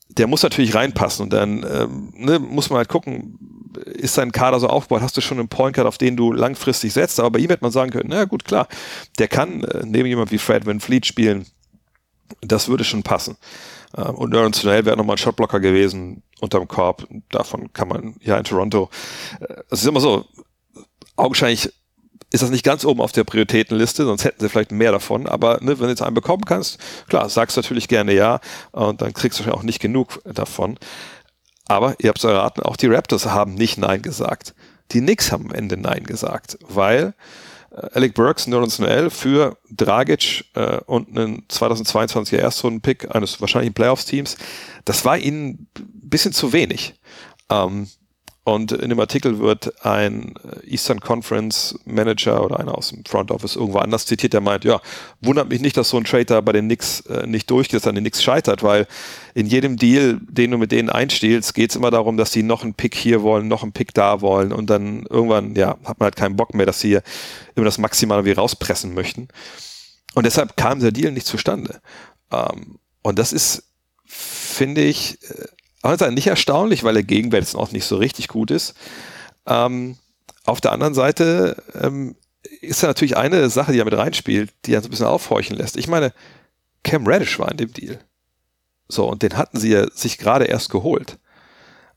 Der 0.09 0.25
muss 0.25 0.41
natürlich 0.41 0.73
reinpassen 0.73 1.23
und 1.23 1.29
dann 1.31 1.63
ähm, 1.71 2.11
ne, 2.17 2.39
muss 2.39 2.69
man 2.71 2.77
halt 2.77 2.89
gucken, 2.89 3.37
ist 3.85 4.17
dein 4.17 4.31
Kader 4.31 4.59
so 4.59 4.67
aufgebaut, 4.67 5.03
hast 5.03 5.15
du 5.15 5.21
schon 5.21 5.37
einen 5.37 5.47
Point 5.47 5.75
Guard, 5.75 5.87
auf 5.87 5.99
den 5.99 6.17
du 6.17 6.33
langfristig 6.33 6.91
setzt, 6.91 7.19
aber 7.19 7.29
bei 7.29 7.39
ihm 7.39 7.49
hätte 7.49 7.63
man 7.63 7.71
sagen 7.71 7.91
können, 7.91 8.09
na 8.09 8.25
gut, 8.25 8.43
klar, 8.43 8.67
der 9.19 9.27
kann 9.27 9.63
äh, 9.63 9.83
neben 9.85 10.07
jemand 10.07 10.31
wie 10.31 10.39
Fred 10.39 10.65
Van 10.65 10.79
Fleet 10.79 11.05
spielen, 11.05 11.45
das 12.41 12.67
würde 12.67 12.83
schon 12.83 13.03
passen. 13.03 13.37
Ähm, 13.95 14.15
und 14.15 14.31
Nerlens 14.31 14.57
Snell 14.57 14.85
wäre 14.85 14.97
nochmal 14.97 15.15
ein 15.15 15.19
Shotblocker 15.19 15.59
gewesen 15.59 16.23
unterm 16.39 16.67
Korb. 16.67 17.07
Davon 17.29 17.71
kann 17.73 17.87
man 17.87 18.15
ja 18.21 18.37
in 18.37 18.43
Toronto. 18.43 18.89
Äh, 19.39 19.53
es 19.69 19.81
ist 19.81 19.87
immer 19.87 20.01
so, 20.01 20.25
augenscheinlich 21.15 21.71
ist 22.31 22.41
das 22.41 22.49
nicht 22.49 22.63
ganz 22.63 22.85
oben 22.85 23.01
auf 23.01 23.11
der 23.11 23.25
Prioritätenliste, 23.25 24.05
sonst 24.05 24.23
hätten 24.23 24.39
sie 24.39 24.49
vielleicht 24.49 24.71
mehr 24.71 24.91
davon. 24.91 25.27
Aber 25.27 25.59
ne, 25.61 25.79
wenn 25.79 25.85
du 25.85 25.89
jetzt 25.89 26.01
einen 26.01 26.15
bekommen 26.15 26.45
kannst, 26.45 26.79
klar, 27.09 27.27
sagst 27.29 27.57
natürlich 27.57 27.87
gerne 27.87 28.13
ja 28.13 28.39
und 28.71 29.01
dann 29.01 29.13
kriegst 29.13 29.39
du 29.39 29.51
auch 29.51 29.63
nicht 29.63 29.79
genug 29.79 30.21
davon. 30.23 30.77
Aber 31.67 31.95
ihr 31.99 32.09
habt 32.09 32.19
es 32.19 32.23
erraten, 32.23 32.63
auch 32.63 32.77
die 32.77 32.87
Raptors 32.87 33.25
haben 33.25 33.53
nicht 33.53 33.77
Nein 33.77 34.01
gesagt. 34.01 34.55
Die 34.91 34.99
Knicks 34.99 35.31
haben 35.31 35.49
am 35.49 35.55
Ende 35.55 35.77
Nein 35.77 36.03
gesagt, 36.05 36.57
weil 36.67 37.13
äh, 37.71 37.87
Alec 37.93 38.13
Burks, 38.13 38.47
Nerlens 38.47 38.79
Noel 38.79 39.09
für 39.09 39.57
Dragic 39.69 40.45
äh, 40.53 40.77
und 40.85 41.09
einen 41.09 41.43
2022er 41.47 42.37
Erstrunden-Pick 42.37 43.13
eines 43.13 43.41
wahrscheinlichen 43.41 43.73
Playoffs-Teams, 43.73 44.37
das 44.85 45.05
war 45.05 45.17
ihnen 45.17 45.67
ein 45.77 46.09
bisschen 46.09 46.33
zu 46.33 46.53
wenig. 46.53 46.95
Ähm, 47.49 47.87
und 48.43 48.71
in 48.71 48.89
dem 48.89 48.99
Artikel 48.99 49.37
wird 49.37 49.85
ein 49.85 50.33
Eastern 50.65 50.99
Conference 50.99 51.77
Manager 51.85 52.43
oder 52.43 52.59
einer 52.59 52.75
aus 52.75 52.89
dem 52.89 53.05
Front 53.05 53.29
Office 53.29 53.55
irgendwo 53.55 53.77
anders 53.77 54.07
zitiert, 54.07 54.33
der 54.33 54.41
meint, 54.41 54.63
ja, 54.63 54.81
wundert 55.21 55.49
mich 55.49 55.61
nicht, 55.61 55.77
dass 55.77 55.89
so 55.89 55.97
ein 55.97 56.05
Trader 56.05 56.41
bei 56.41 56.51
den 56.51 56.65
Knicks 56.65 57.01
äh, 57.01 57.27
nicht 57.27 57.51
durchgeht, 57.51 57.75
dass 57.75 57.87
an 57.87 57.93
den 57.93 58.03
Knicks 58.03 58.23
scheitert, 58.23 58.63
weil 58.63 58.87
in 59.35 59.45
jedem 59.45 59.77
Deal, 59.77 60.19
den 60.23 60.49
du 60.49 60.57
mit 60.57 60.71
denen 60.71 60.89
einstiehlst, 60.89 61.53
geht 61.53 61.69
es 61.69 61.75
immer 61.75 61.91
darum, 61.91 62.17
dass 62.17 62.31
die 62.31 62.41
noch 62.41 62.63
einen 62.63 62.73
Pick 62.73 62.95
hier 62.95 63.21
wollen, 63.21 63.47
noch 63.47 63.61
einen 63.61 63.73
Pick 63.73 63.93
da 63.93 64.21
wollen 64.21 64.51
und 64.51 64.71
dann 64.71 65.05
irgendwann, 65.07 65.53
ja, 65.53 65.77
hat 65.83 65.99
man 65.99 66.05
halt 66.05 66.15
keinen 66.15 66.35
Bock 66.35 66.55
mehr, 66.55 66.65
dass 66.65 66.79
sie 66.79 66.97
immer 67.53 67.65
das 67.65 67.77
Maximale 67.77 68.25
wie 68.25 68.31
rauspressen 68.31 68.95
möchten. 68.95 69.27
Und 70.15 70.25
deshalb 70.25 70.57
kam 70.57 70.79
der 70.79 70.91
Deal 70.91 71.11
nicht 71.11 71.27
zustande. 71.27 71.79
Ähm, 72.31 72.79
und 73.03 73.19
das 73.19 73.33
ist, 73.33 73.65
finde 74.03 74.81
ich, 74.81 75.19
aber 75.81 76.11
nicht 76.11 76.27
erstaunlich, 76.27 76.83
weil 76.83 76.93
der 76.93 77.03
Gegenwert 77.03 77.55
auch 77.55 77.71
nicht 77.71 77.85
so 77.85 77.97
richtig 77.97 78.27
gut 78.27 78.51
ist. 78.51 78.75
Ähm, 79.45 79.97
auf 80.45 80.61
der 80.61 80.71
anderen 80.71 80.93
Seite 80.93 81.61
ähm, 81.73 82.15
ist 82.61 82.83
da 82.83 82.87
natürlich 82.87 83.17
eine 83.17 83.49
Sache, 83.49 83.71
die 83.71 83.77
da 83.77 83.85
mit 83.85 83.97
reinspielt, 83.97 84.51
die 84.65 84.75
uns 84.75 84.85
ein 84.85 84.91
bisschen 84.91 85.05
aufhorchen 85.05 85.57
lässt. 85.57 85.77
Ich 85.77 85.87
meine, 85.87 86.13
Cam 86.83 87.07
Reddish 87.07 87.37
war 87.39 87.51
in 87.51 87.57
dem 87.57 87.73
Deal. 87.73 87.99
So, 88.87 89.07
und 89.07 89.23
den 89.23 89.37
hatten 89.37 89.59
sie 89.59 89.71
ja 89.71 89.89
sich 89.91 90.17
gerade 90.17 90.45
erst 90.45 90.69
geholt. 90.69 91.17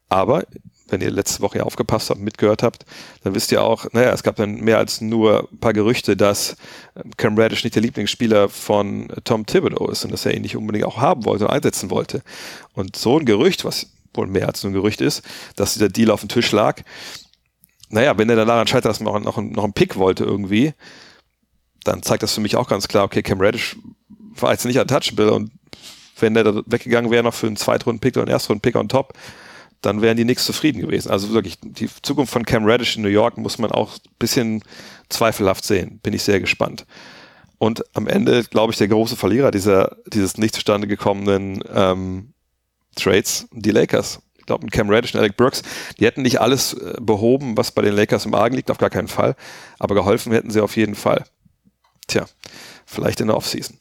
Aber 0.08 0.44
wenn 0.88 1.00
ihr 1.00 1.10
letzte 1.10 1.40
Woche 1.40 1.58
ja 1.58 1.64
aufgepasst 1.64 2.10
habt, 2.10 2.20
mitgehört 2.20 2.62
habt, 2.62 2.84
dann 3.22 3.34
wisst 3.34 3.52
ihr 3.52 3.62
auch, 3.62 3.86
naja, 3.92 4.12
es 4.12 4.22
gab 4.22 4.36
dann 4.36 4.56
mehr 4.56 4.78
als 4.78 5.00
nur 5.00 5.48
ein 5.50 5.58
paar 5.58 5.72
Gerüchte, 5.72 6.16
dass 6.16 6.56
ähm, 6.96 7.10
Cam 7.16 7.38
Radish 7.38 7.64
nicht 7.64 7.74
der 7.74 7.82
Lieblingsspieler 7.82 8.48
von 8.48 9.08
Tom 9.24 9.46
Thibodeau 9.46 9.88
ist 9.88 10.04
und 10.04 10.12
dass 10.12 10.26
er 10.26 10.34
ihn 10.34 10.42
nicht 10.42 10.56
unbedingt 10.56 10.84
auch 10.84 10.98
haben 10.98 11.24
wollte 11.24 11.46
und 11.46 11.50
einsetzen 11.50 11.90
wollte. 11.90 12.22
Und 12.74 12.96
so 12.96 13.18
ein 13.18 13.24
Gerücht, 13.24 13.64
was 13.64 13.90
wohl 14.12 14.26
mehr 14.26 14.46
als 14.46 14.62
nur 14.62 14.70
ein 14.70 14.74
Gerücht 14.74 15.00
ist, 15.00 15.22
dass 15.56 15.72
dieser 15.72 15.88
Deal 15.88 16.10
auf 16.10 16.20
dem 16.20 16.28
Tisch 16.28 16.52
lag, 16.52 16.82
naja, 17.88 18.16
wenn 18.18 18.28
er 18.30 18.36
dann 18.36 18.48
daran 18.48 18.66
scheitert, 18.66 18.90
dass 18.90 19.00
man 19.00 19.22
noch, 19.22 19.36
noch, 19.36 19.42
noch 19.42 19.64
einen 19.64 19.72
Pick 19.72 19.96
wollte 19.96 20.24
irgendwie, 20.24 20.74
dann 21.84 22.02
zeigt 22.02 22.22
das 22.22 22.34
für 22.34 22.40
mich 22.40 22.56
auch 22.56 22.68
ganz 22.68 22.88
klar, 22.88 23.04
okay, 23.04 23.22
Cam 23.22 23.40
Radish 23.40 23.76
war 24.08 24.52
jetzt 24.52 24.64
nicht 24.64 24.78
untouchable 24.78 25.32
und 25.32 25.50
wenn 26.18 26.34
der 26.34 26.44
da 26.44 26.62
weggegangen 26.66 27.10
wäre 27.10 27.24
noch 27.24 27.34
für 27.34 27.46
einen 27.46 27.56
Zweitrunden-Pick 27.56 28.16
oder 28.16 28.22
einen 28.22 28.32
Erstrunden-Pick 28.32 28.76
on 28.76 28.88
top, 28.88 29.14
dann 29.84 30.02
wären 30.02 30.16
die 30.16 30.24
Knicks 30.24 30.44
zufrieden 30.44 30.80
gewesen. 30.80 31.10
Also 31.10 31.32
wirklich, 31.32 31.58
die 31.60 31.88
Zukunft 32.02 32.32
von 32.32 32.44
Cam 32.44 32.64
Reddish 32.64 32.96
in 32.96 33.02
New 33.02 33.08
York 33.08 33.36
muss 33.38 33.58
man 33.58 33.70
auch 33.70 33.94
ein 33.94 34.16
bisschen 34.18 34.62
zweifelhaft 35.08 35.64
sehen. 35.64 36.00
Bin 36.02 36.12
ich 36.12 36.22
sehr 36.22 36.40
gespannt. 36.40 36.86
Und 37.58 37.84
am 37.94 38.06
Ende, 38.06 38.44
glaube 38.44 38.72
ich, 38.72 38.78
der 38.78 38.88
große 38.88 39.16
Verlierer 39.16 39.50
dieser, 39.50 39.96
dieses 40.06 40.38
nicht 40.38 40.54
zustande 40.54 40.86
gekommenen 40.86 41.62
ähm, 41.72 42.32
Trades, 42.96 43.46
die 43.52 43.70
Lakers. 43.70 44.20
Ich 44.38 44.46
glaube, 44.46 44.66
Cam 44.66 44.90
Reddish 44.90 45.14
und 45.14 45.20
Alec 45.20 45.36
Brooks, 45.36 45.62
die 45.98 46.04
hätten 46.04 46.22
nicht 46.22 46.40
alles 46.40 46.74
äh, 46.74 46.96
behoben, 47.00 47.56
was 47.56 47.72
bei 47.72 47.82
den 47.82 47.94
Lakers 47.94 48.26
im 48.26 48.34
Argen 48.34 48.56
liegt, 48.56 48.70
auf 48.70 48.78
gar 48.78 48.90
keinen 48.90 49.08
Fall. 49.08 49.36
Aber 49.78 49.94
geholfen 49.94 50.32
hätten 50.32 50.50
sie 50.50 50.60
auf 50.60 50.76
jeden 50.76 50.94
Fall. 50.94 51.24
Tja, 52.06 52.26
vielleicht 52.84 53.20
in 53.20 53.28
der 53.28 53.36
Offseason. 53.36 53.78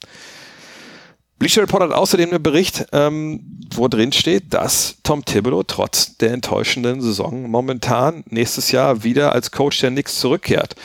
Bleacher 1.39 1.63
Report 1.63 1.83
hat 1.83 1.91
außerdem 1.91 2.29
einen 2.29 2.43
Bericht, 2.43 2.85
ähm, 2.93 3.59
wo 3.73 3.87
drin 3.87 4.11
steht, 4.11 4.53
dass 4.53 4.97
Tom 5.03 5.25
Thibodeau 5.25 5.63
trotz 5.63 6.17
der 6.17 6.31
enttäuschenden 6.31 7.01
Saison 7.01 7.49
momentan 7.49 8.23
nächstes 8.29 8.71
Jahr 8.71 9.03
wieder 9.03 9.33
als 9.33 9.51
Coach 9.51 9.79
der 9.79 9.91
Knicks 9.91 10.19
zurückkehrt 10.19 10.75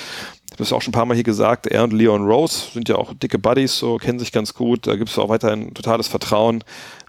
habe 0.59 0.65
es 0.65 0.73
auch 0.73 0.83
schon 0.83 0.91
ein 0.91 0.93
paar 0.93 1.07
Mal 1.07 1.15
hier 1.15 1.25
gesagt, 1.25 1.69
er 1.69 1.85
und 1.85 1.93
Leon 1.93 2.27
Rose 2.27 2.73
sind 2.73 2.89
ja 2.89 2.97
auch 2.97 3.15
dicke 3.15 3.39
Buddies, 3.39 3.79
so 3.79 3.97
kennen 3.97 4.19
sich 4.19 4.33
ganz 4.33 4.55
gut. 4.55 4.87
Da 4.89 4.97
gibt 4.97 5.09
es 5.09 5.19
auch 5.19 5.29
weiterhin 5.29 5.73
totales 5.73 6.09
Vertrauen. 6.09 6.65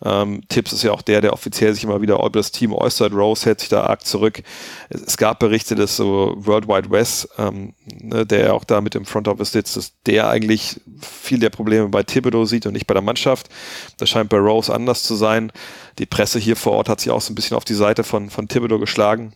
Ähm, 0.05 0.43
Tipps 0.49 0.71
ist 0.71 0.83
ja 0.83 0.91
auch 0.91 1.01
der, 1.01 1.21
der 1.21 1.33
offiziell 1.33 1.73
sich 1.73 1.83
immer 1.83 2.01
wieder 2.01 2.17
über 2.17 2.29
das 2.29 2.51
Team 2.51 2.73
äußert. 2.73 3.11
Rose 3.11 3.45
hält 3.45 3.61
sich 3.61 3.69
da 3.69 3.81
arg 3.85 4.05
zurück. 4.05 4.43
Es, 4.89 5.01
es 5.01 5.17
gab 5.17 5.39
Berichte, 5.39 5.73
dass 5.73 5.95
so 5.95 6.35
World 6.37 6.67
Wide 6.67 6.91
West, 6.91 7.27
ähm, 7.39 7.73
ne, 7.85 8.25
der 8.25 8.53
auch 8.53 8.63
da 8.63 8.81
mit 8.81 8.93
im 8.93 9.05
Front 9.05 9.27
Office 9.27 9.51
sitzt, 9.51 9.77
dass 9.77 9.93
der 10.05 10.29
eigentlich 10.29 10.79
viel 11.01 11.39
der 11.39 11.49
Probleme 11.49 11.89
bei 11.89 12.03
Thibodeau 12.03 12.45
sieht 12.45 12.67
und 12.67 12.73
nicht 12.73 12.85
bei 12.85 12.93
der 12.93 13.03
Mannschaft. 13.03 13.49
Das 13.97 14.09
scheint 14.09 14.29
bei 14.29 14.37
Rose 14.37 14.73
anders 14.73 15.01
zu 15.01 15.15
sein. 15.15 15.51
Die 15.99 16.05
Presse 16.05 16.39
hier 16.39 16.55
vor 16.55 16.73
Ort 16.73 16.89
hat 16.89 17.01
sich 17.01 17.11
auch 17.11 17.21
so 17.21 17.31
ein 17.31 17.35
bisschen 17.35 17.57
auf 17.57 17.65
die 17.65 17.73
Seite 17.73 18.03
von, 18.03 18.29
von 18.29 18.47
Thibodeau 18.47 18.79
geschlagen 18.79 19.33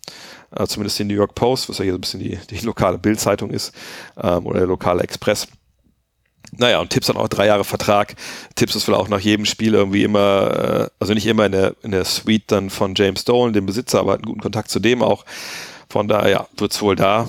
äh, 0.56 0.68
zumindest 0.68 1.00
die 1.00 1.04
New 1.04 1.14
York 1.14 1.36
Post, 1.36 1.70
was 1.70 1.78
ja 1.78 1.84
hier 1.84 1.94
so 1.94 1.98
ein 1.98 2.02
bisschen 2.02 2.20
die, 2.20 2.38
die 2.50 2.60
lokale 2.60 2.98
Bildzeitung 2.98 3.50
ist, 3.50 3.74
ähm, 4.22 4.46
oder 4.46 4.60
der 4.60 4.68
lokale 4.68 5.04
Express. 5.04 5.48
Naja, 6.56 6.80
und 6.80 6.92
Tipps 6.92 7.10
hat 7.10 7.16
auch 7.16 7.28
drei 7.28 7.48
Jahre 7.48 7.64
Vertrag. 7.64 8.16
Tipps 8.56 8.76
ist 8.76 8.88
wohl 8.88 8.94
auch 8.94 9.08
nach 9.08 9.20
jedem 9.20 9.46
Spiel 9.46 9.74
irgendwie 9.74 10.04
immer, 10.04 10.84
äh, 10.84 10.90
also 11.00 11.14
nicht 11.14 11.26
immer 11.26 11.46
in 11.48 11.52
der, 11.52 11.76
in 11.82 11.92
der 11.92 12.06
Suite 12.06 12.52
dann 12.52 12.70
von 12.70 12.94
James 12.96 13.26
Dolan, 13.26 13.54
dem 13.54 13.66
Besitzer, 13.66 14.00
aber 14.00 14.14
hat 14.14 14.20
einen 14.20 14.28
guten 14.28 14.42
Kontakt 14.42 14.70
zu 14.70 14.80
dem 14.80 15.02
auch. 15.02 15.26
Von 15.90 16.08
daher 16.08 16.30
ja, 16.30 16.48
wird 16.58 16.72
es 16.72 16.82
wohl 16.82 16.96
da, 16.96 17.28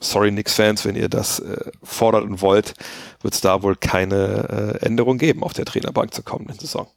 sorry 0.00 0.30
Knicks-Fans, 0.30 0.84
wenn 0.84 0.96
ihr 0.96 1.08
das 1.08 1.38
äh, 1.38 1.70
fordert 1.82 2.24
und 2.24 2.40
wollt, 2.40 2.74
wird 3.20 3.34
es 3.34 3.40
da 3.40 3.62
wohl 3.62 3.76
keine 3.76 4.78
äh, 4.80 4.86
Änderung 4.86 5.18
geben 5.18 5.44
auf 5.44 5.52
der 5.52 5.64
Trainerbank 5.64 6.12
zur 6.12 6.24
kommenden 6.24 6.58
Saison. 6.58 6.88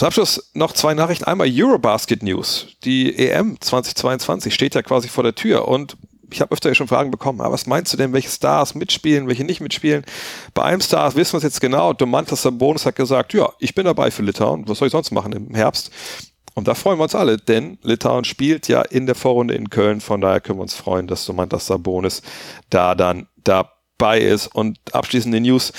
Zum 0.00 0.06
Abschluss 0.06 0.50
noch 0.54 0.72
zwei 0.72 0.94
Nachrichten. 0.94 1.24
Einmal 1.24 1.46
Eurobasket 1.52 2.22
News. 2.22 2.68
Die 2.84 3.18
EM 3.18 3.60
2022 3.60 4.54
steht 4.54 4.74
ja 4.74 4.80
quasi 4.80 5.08
vor 5.08 5.24
der 5.24 5.34
Tür 5.34 5.68
und 5.68 5.98
ich 6.32 6.40
habe 6.40 6.52
öfter 6.52 6.70
ja 6.70 6.74
schon 6.74 6.88
Fragen 6.88 7.10
bekommen, 7.10 7.42
aber 7.42 7.52
was 7.52 7.66
meinst 7.66 7.92
du 7.92 7.98
denn, 7.98 8.14
welche 8.14 8.30
Stars 8.30 8.74
mitspielen, 8.74 9.28
welche 9.28 9.44
nicht 9.44 9.60
mitspielen? 9.60 10.06
Bei 10.54 10.62
einem 10.62 10.80
Star 10.80 11.14
wissen 11.16 11.34
wir 11.34 11.36
es 11.36 11.42
jetzt 11.42 11.60
genau. 11.60 11.92
Domantas 11.92 12.40
Sabonis 12.40 12.86
hat 12.86 12.96
gesagt, 12.96 13.34
ja, 13.34 13.50
ich 13.58 13.74
bin 13.74 13.84
dabei 13.84 14.10
für 14.10 14.22
Litauen. 14.22 14.66
Was 14.66 14.78
soll 14.78 14.86
ich 14.86 14.92
sonst 14.92 15.10
machen 15.10 15.32
im 15.32 15.54
Herbst? 15.54 15.90
Und 16.54 16.66
da 16.66 16.74
freuen 16.74 16.98
wir 16.98 17.02
uns 17.02 17.14
alle, 17.14 17.36
denn 17.36 17.76
Litauen 17.82 18.24
spielt 18.24 18.68
ja 18.68 18.80
in 18.80 19.04
der 19.04 19.14
Vorrunde 19.14 19.52
in 19.52 19.68
Köln. 19.68 20.00
Von 20.00 20.22
daher 20.22 20.40
können 20.40 20.60
wir 20.60 20.62
uns 20.62 20.74
freuen, 20.74 21.08
dass 21.08 21.26
Domantas 21.26 21.66
Sabonis 21.66 22.22
da 22.70 22.94
dann 22.94 23.26
dabei 23.44 24.22
ist. 24.22 24.46
Und 24.46 24.78
abschließende 24.94 25.40
News. 25.40 25.74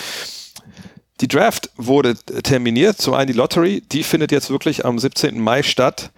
Die 1.22 1.28
Draft 1.28 1.70
wurde 1.78 2.16
terminiert. 2.16 3.00
Zum 3.00 3.14
einen 3.14 3.28
die 3.28 3.34
Lottery, 3.34 3.82
die 3.92 4.04
findet 4.04 4.32
jetzt 4.32 4.50
wirklich 4.50 4.86
am 4.86 5.00
17. 5.00 5.40
Mai 5.40 5.64
statt. 5.64 6.12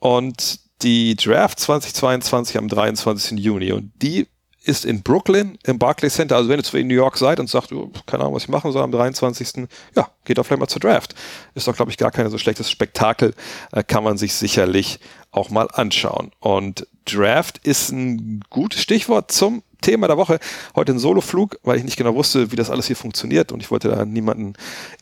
und 0.00 0.60
die 0.82 1.16
Draft 1.16 1.58
2022 1.58 2.56
am 2.56 2.68
23. 2.68 3.36
Juni. 3.38 3.72
Und 3.72 3.90
die 4.00 4.28
ist 4.62 4.84
in 4.84 5.02
Brooklyn 5.02 5.58
im 5.64 5.78
Barclays 5.78 6.14
Center. 6.14 6.36
Also 6.36 6.48
wenn 6.48 6.60
ihr 6.60 6.74
in 6.74 6.86
New 6.88 6.94
York 6.94 7.16
seid 7.16 7.40
und 7.40 7.48
sagt, 7.48 7.72
oh, 7.72 7.90
keine 8.06 8.22
Ahnung, 8.22 8.34
was 8.34 8.44
ich 8.44 8.48
machen 8.48 8.70
soll 8.70 8.82
am 8.82 8.92
23. 8.92 9.66
Ja, 9.96 10.08
geht 10.24 10.38
doch 10.38 10.44
vielleicht 10.44 10.60
mal 10.60 10.68
zur 10.68 10.80
Draft. 10.80 11.14
Ist 11.54 11.66
doch, 11.66 11.74
glaube 11.74 11.90
ich, 11.90 11.96
gar 11.96 12.10
kein 12.10 12.28
so 12.30 12.38
schlechtes 12.38 12.70
Spektakel. 12.70 13.34
Äh, 13.72 13.82
kann 13.82 14.04
man 14.04 14.18
sich 14.18 14.34
sicherlich 14.34 15.00
auch 15.30 15.50
mal 15.50 15.68
anschauen. 15.72 16.32
Und 16.40 16.86
Draft 17.04 17.58
ist 17.58 17.90
ein 17.90 18.42
gutes 18.50 18.82
Stichwort 18.82 19.32
zum 19.32 19.62
Thema 19.80 20.08
der 20.08 20.16
Woche. 20.16 20.40
Heute 20.74 20.92
ein 20.92 20.98
Soloflug, 20.98 21.58
weil 21.62 21.78
ich 21.78 21.84
nicht 21.84 21.96
genau 21.96 22.14
wusste, 22.14 22.50
wie 22.52 22.56
das 22.56 22.70
alles 22.70 22.86
hier 22.86 22.96
funktioniert 22.96 23.52
und 23.52 23.60
ich 23.60 23.70
wollte 23.70 23.88
da 23.88 24.04
niemanden 24.04 24.54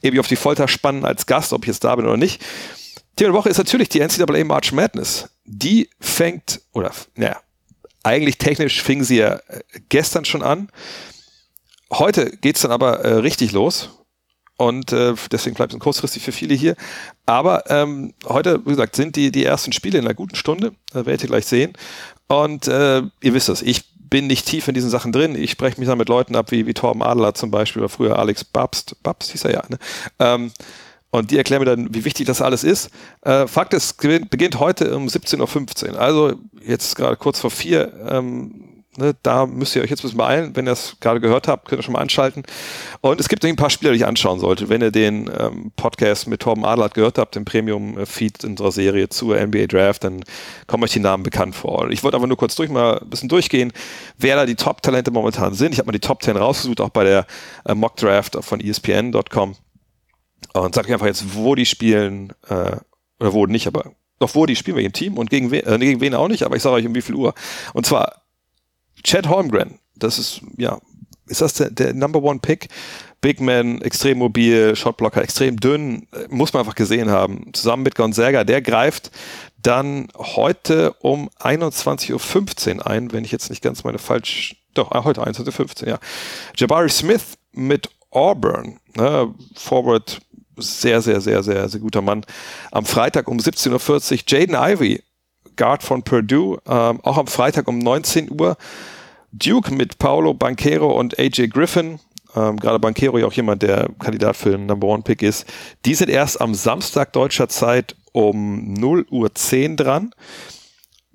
ewig 0.03 0.21
auf 0.21 0.29
die 0.29 0.37
Folter 0.37 0.69
spannen 0.69 1.05
als 1.05 1.27
Gast, 1.27 1.53
ob 1.53 1.65
ich 1.65 1.69
jetzt 1.69 1.85
da 1.85 1.97
bin 1.97 2.07
oder 2.07 2.17
nicht. 2.17 2.45
Thema 3.17 3.31
der 3.31 3.35
Woche 3.35 3.49
ist 3.49 3.59
natürlich 3.59 3.89
die 3.89 4.01
NCAA 4.01 4.45
March 4.45 4.73
Madness. 4.73 5.31
Die 5.45 5.89
fängt, 6.01 6.61
oder 6.73 6.93
naja, 7.15 7.41
eigentlich 8.03 8.39
technisch 8.39 8.83
fing 8.83 9.03
sie 9.03 9.17
ja 9.17 9.37
äh, 9.49 9.61
gestern 9.89 10.25
schon 10.25 10.43
an. 10.43 10.69
Heute 11.93 12.37
geht's 12.37 12.61
dann 12.61 12.73
aber 12.73 13.01
äh, 13.01 13.15
richtig 13.15 13.53
los. 13.53 13.91
Und 14.57 14.92
äh, 14.92 15.14
deswegen 15.31 15.55
bleibt 15.55 15.75
es 15.75 15.79
kurzfristig 15.79 16.23
für 16.23 16.33
viele 16.33 16.55
hier. 16.55 16.77
Aber 17.27 17.71
ähm, 17.71 18.14
heute, 18.27 18.64
wie 18.64 18.71
gesagt, 18.71 18.97
sind 18.97 19.16
die, 19.16 19.31
die 19.31 19.45
ersten 19.45 19.73
Spiele 19.73 19.99
in 19.99 20.05
einer 20.05 20.14
guten 20.14 20.37
Stunde. 20.37 20.73
Äh, 20.92 21.05
werdet 21.07 21.23
ihr 21.23 21.29
gleich 21.29 21.47
sehen. 21.47 21.75
Und 22.29 22.66
äh, 22.66 23.03
ihr 23.21 23.35
wisst 23.35 23.49
das, 23.49 23.62
ich 23.62 23.85
bin 24.09 24.27
nicht 24.27 24.47
tief 24.47 24.69
in 24.69 24.75
diesen 24.75 24.90
Sachen 24.90 25.12
drin. 25.12 25.35
Ich 25.35 25.51
spreche 25.51 25.79
mich 25.79 25.88
dann 25.88 25.99
mit 25.99 26.09
Leuten 26.09 26.37
ab, 26.37 26.51
wie, 26.51 26.66
wie 26.66 26.75
Torben 26.75 27.03
Adler 27.03 27.35
zum 27.35 27.51
Beispiel, 27.51 27.83
oder 27.83 27.88
früher 27.88 28.19
Alex 28.19 28.45
Babst. 28.45 29.03
Babst 29.03 29.33
hieß 29.33 29.45
er 29.45 29.53
ja, 29.53 29.62
ne? 29.69 29.79
Ähm, 30.19 30.53
und 31.11 31.31
die 31.31 31.38
erklären 31.38 31.61
mir 31.61 31.66
dann, 31.66 31.95
wie 31.95 32.05
wichtig 32.05 32.27
das 32.27 32.42
alles 32.42 32.62
ist. 32.62 32.90
Äh, 33.23 33.47
Fakt 33.47 33.73
ist, 33.73 33.97
beginnt 33.97 34.59
heute 34.59 34.95
um 34.95 35.07
17.15 35.07 35.92
Uhr. 35.92 36.01
Also 36.01 36.35
jetzt 36.61 36.97
gerade 36.97 37.16
kurz 37.16 37.40
vor 37.40 37.51
vier. 37.51 37.92
Ähm, 38.09 38.76
ne, 38.96 39.14
da 39.22 39.46
müsst 39.46 39.76
ihr 39.76 39.82
euch 39.82 39.90
jetzt 39.90 40.00
ein 40.00 40.02
bisschen 40.02 40.18
beeilen. 40.18 40.56
Wenn 40.56 40.66
ihr 40.66 40.72
es 40.72 40.96
gerade 41.00 41.20
gehört 41.20 41.48
habt, 41.48 41.68
könnt 41.68 41.80
ihr 41.80 41.82
schon 41.82 41.92
mal 41.92 42.00
anschalten. 42.00 42.42
Und 43.00 43.20
es 43.20 43.28
gibt 43.28 43.44
ein 43.44 43.56
paar 43.56 43.70
Spiele, 43.70 43.92
die 43.92 43.98
ich 43.98 44.06
anschauen 44.06 44.40
sollte. 44.40 44.68
Wenn 44.68 44.82
ihr 44.82 44.90
den 44.90 45.30
ähm, 45.38 45.72
Podcast 45.76 46.28
mit 46.28 46.40
Torben 46.40 46.64
Adler 46.64 46.88
gehört 46.88 47.18
habt, 47.18 47.35
den 47.35 47.44
Premium-Feed 47.44 48.44
unserer 48.44 48.72
Serie 48.72 49.09
zur 49.09 49.40
NBA 49.40 49.66
Draft, 49.66 50.04
dann 50.04 50.24
kommen 50.66 50.85
euch 50.85 50.92
die 50.92 51.00
Namen 51.00 51.22
bekannt 51.22 51.54
vor. 51.54 51.90
Ich 51.90 52.02
wollte 52.02 52.16
aber 52.16 52.26
nur 52.26 52.37
kurz 52.37 52.54
durch 52.54 52.70
mal 52.70 52.98
ein 52.98 53.11
bisschen 53.11 53.28
durchgehen, 53.28 53.72
wer 54.18 54.37
da 54.37 54.46
die 54.46 54.56
Top-Talente 54.56 55.11
momentan 55.11 55.54
sind. 55.54 55.72
Ich 55.72 55.78
habe 55.78 55.87
mal 55.87 55.92
die 55.92 56.00
Top 56.00 56.22
10 56.22 56.37
rausgesucht, 56.37 56.80
auch 56.80 56.90
bei 56.90 57.04
der 57.04 57.26
äh, 57.64 57.74
Mock 57.74 57.96
Draft 57.96 58.37
von 58.40 58.61
ESPN.com. 58.61 59.56
Und 60.52 60.74
sag 60.74 60.87
ich 60.87 60.92
einfach 60.92 61.06
jetzt, 61.06 61.35
wo 61.35 61.54
die 61.54 61.66
spielen, 61.66 62.32
äh, 62.48 62.76
oder 63.18 63.32
wo 63.32 63.46
nicht, 63.46 63.66
aber 63.66 63.92
doch 64.18 64.35
wo 64.35 64.46
die 64.46 64.56
spielen 64.56 64.78
im 64.78 64.92
Team 64.92 65.18
und 65.18 65.30
gegen, 65.30 65.50
wen, 65.50 65.66
äh, 65.66 65.78
gegen 65.78 66.00
wen 66.00 66.14
auch 66.14 66.28
nicht, 66.28 66.42
aber 66.42 66.56
ich 66.56 66.62
sage 66.62 66.76
euch 66.76 66.87
um 66.87 66.94
wie 66.94 67.02
viel 67.02 67.14
Uhr. 67.14 67.35
Und 67.74 67.87
zwar 67.87 68.22
Chad 69.07 69.29
Holmgren, 69.29 69.79
das 69.95 70.19
ist, 70.19 70.40
ja, 70.57 70.79
ist 71.27 71.40
das 71.40 71.55
der, 71.55 71.71
der 71.71 71.95
Number 71.95 72.23
One 72.23 72.40
Pick? 72.40 72.69
Big 73.21 73.40
Man, 73.40 73.81
extrem 73.81 74.19
mobil, 74.19 74.77
Shotblocker, 74.77 75.23
extrem 75.23 75.59
dünn, 75.59 76.07
äh, 76.12 76.27
muss 76.29 76.53
man 76.53 76.61
einfach 76.61 76.75
gesehen 76.75 77.09
haben. 77.11 77.53
Zusammen 77.53 77.85
mit 77.85 77.95
Gonzaga, 77.95 78.45
der 78.45 78.62
greift 78.62 79.11
dann 79.62 80.09
heute 80.16 80.92
um 81.01 81.31
21.15 81.40 82.77
Uhr 82.77 82.87
ein, 82.87 83.12
wenn 83.12 83.25
ich 83.25 83.33
jetzt 83.33 83.49
nicht 83.49 83.62
ganz 83.62 83.85
meine 83.85 83.99
falsch, 83.99 84.57
doch, 84.75 84.92
äh, 84.92 85.03
heute 85.05 85.23
21.15 85.23 85.83
Uhr, 85.83 85.88
ja. 85.88 85.99
Jabari 86.57 86.90
Smith 86.90 87.38
mit 87.53 87.90
Auburn, 88.11 88.81
ne, 88.97 89.33
Forward 89.57 90.21
sehr, 90.57 91.01
sehr, 91.01 91.21
sehr, 91.21 91.42
sehr, 91.42 91.69
sehr 91.69 91.81
guter 91.81 92.03
Mann. 92.03 92.25
Am 92.71 92.85
Freitag 92.85 93.29
um 93.29 93.38
17.40 93.38 94.12
Uhr 94.12 94.19
Jaden 94.27 94.55
Ivey, 94.57 95.03
Guard 95.57 95.83
von 95.83 96.03
Purdue, 96.03 96.59
ähm, 96.66 97.01
auch 97.03 97.19
am 97.19 97.27
Freitag 97.27 97.69
um 97.69 97.79
19 97.79 98.31
Uhr. 98.31 98.57
Duke 99.38 99.72
mit 99.75 99.99
Paolo 99.99 100.35
Banquero 100.35 100.99
und 100.99 101.18
AJ 101.18 101.49
Griffin. 101.49 102.01
Ähm, 102.35 102.57
gerade 102.57 102.79
Banquero 102.79 103.18
ja 103.18 103.27
auch 103.27 103.33
jemand, 103.33 103.62
der 103.62 103.88
Kandidat 103.99 104.37
für 104.37 104.51
den 104.51 104.66
Number 104.66 104.87
One 104.88 105.03
Pick 105.03 105.22
ist. 105.22 105.46
Die 105.85 105.94
sind 105.94 106.11
erst 106.11 106.40
am 106.40 106.55
Samstag 106.55 107.12
deutscher 107.12 107.49
Zeit 107.49 107.96
um 108.12 108.72
0 108.75 109.07
Uhr 109.11 109.35
10 109.35 109.77
dran. 109.77 110.14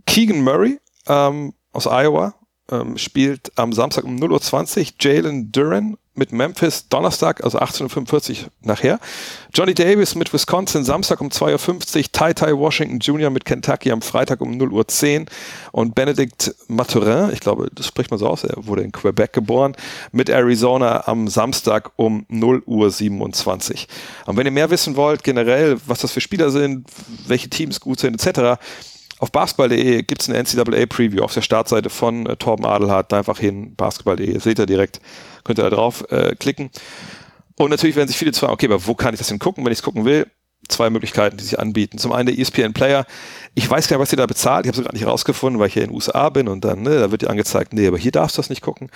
Keegan 0.06 0.42
Murray 0.44 0.80
ähm, 1.08 1.54
aus 1.72 1.86
Iowa 1.86 2.36
ähm, 2.70 2.98
spielt 2.98 3.52
am 3.58 3.74
Samstag 3.74 4.04
um 4.04 4.16
0 4.16 4.32
Uhr 4.32 4.42
20. 4.42 4.96
Jalen 5.00 5.52
Duran 5.52 5.98
mit 6.14 6.34
Memphis 6.34 6.88
Donnerstag, 6.90 7.44
also 7.44 7.60
18.45 7.60 8.44
Uhr 8.44 8.50
nachher. 8.62 9.00
Johnny 9.54 9.74
Davis 9.74 10.14
mit 10.16 10.34
Wisconsin 10.34 10.84
Samstag 10.84 11.22
um 11.22 11.30
2.50 11.30 11.98
Uhr. 11.98 12.04
Ty 12.12 12.34
Ty 12.34 12.58
Washington 12.58 13.00
Jr. 13.00 13.30
mit 13.30 13.46
Kentucky 13.46 13.92
am 13.92 14.02
Freitag 14.02 14.42
um 14.42 14.58
0 14.58 14.74
Uhr 14.74 14.88
10 14.88 15.28
und 15.72 15.96
Benedict 15.96 16.54
Maturin, 16.68 17.32
ich 17.32 17.40
glaube, 17.40 17.70
das 17.74 17.88
spricht 17.88 18.12
man 18.12 18.20
so 18.20 18.28
aus, 18.28 18.44
er 18.44 18.66
wurde 18.66 18.82
in 18.84 18.92
Quebec 18.92 19.32
geboren, 19.32 19.76
mit 20.12 20.30
Arizona 20.30 21.08
am 21.08 21.28
Samstag 21.30 21.92
um 21.96 22.26
0 22.28 22.64
Uhr 22.66 22.92
27. 22.92 23.88
Und 24.26 24.38
wenn 24.38 24.46
ihr 24.46 24.52
mehr 24.52 24.70
wissen 24.70 24.98
wollt, 24.98 25.24
generell, 25.24 25.78
was 25.86 26.00
das 26.00 26.12
für 26.12 26.22
Spieler 26.22 26.52
sind, 26.52 26.88
welche 27.28 27.50
Teams 27.50 27.80
gut 27.80 28.00
sind, 28.00 28.26
etc., 28.26 28.60
auf 29.22 29.32
basketball.de 29.32 30.02
gibt 30.02 30.24
es 30.24 30.30
eine 30.30 30.40
NCAA-Preview 30.40 31.22
auf 31.22 31.34
der 31.34 31.44
Startseite 31.44 31.92
von 31.92 32.26
äh, 32.26 32.36
Torben 32.38 32.66
Adelhardt. 32.66 33.12
Da 33.12 33.20
einfach 33.20 33.38
hin, 33.38 33.76
basketball.de, 33.76 34.40
seht 34.40 34.58
ihr 34.58 34.66
direkt, 34.66 35.00
könnt 35.44 35.60
ihr 35.60 35.64
da 35.64 35.70
drauf 35.70 36.04
äh, 36.10 36.36
klicken. 36.36 36.72
Und 37.56 37.70
natürlich 37.70 37.96
werden 37.96 38.08
sich 38.08 38.18
viele 38.18 38.34
fragen, 38.34 38.52
okay, 38.54 38.66
aber 38.66 38.88
wo 38.88 38.96
kann 38.96 39.14
ich 39.14 39.20
das 39.20 39.28
denn 39.28 39.38
gucken, 39.38 39.64
wenn 39.64 39.72
ich 39.72 39.78
es 39.78 39.84
gucken 39.84 40.06
will? 40.06 40.26
Zwei 40.70 40.90
Möglichkeiten, 40.90 41.38
die 41.38 41.44
sich 41.44 41.60
anbieten. 41.60 42.00
Zum 42.00 42.14
einen 42.14 42.26
der 42.26 42.40
ESPN 42.40 42.74
Player. 42.74 43.06
Ich 43.54 43.70
weiß 43.70 43.88
gar 43.88 43.98
nicht, 43.98 44.02
was 44.02 44.12
ihr 44.12 44.18
da 44.18 44.26
bezahlt. 44.26 44.66
Ich 44.66 44.70
habe 44.70 44.80
es 44.80 44.84
gerade 44.84 44.98
nicht 44.98 45.06
rausgefunden, 45.06 45.60
weil 45.60 45.68
ich 45.68 45.74
hier 45.74 45.84
in 45.84 45.90
den 45.90 45.96
USA 45.96 46.30
bin 46.30 46.48
und 46.48 46.66
dann, 46.66 46.82
ne, 46.82 46.98
da 46.98 47.12
wird 47.12 47.22
dir 47.22 47.30
angezeigt, 47.30 47.74
nee, 47.74 47.86
aber 47.86 48.00
hier 48.00 48.12
darfst 48.12 48.38
du 48.38 48.42
das 48.42 48.50
nicht 48.50 48.64
gucken. 48.64 48.90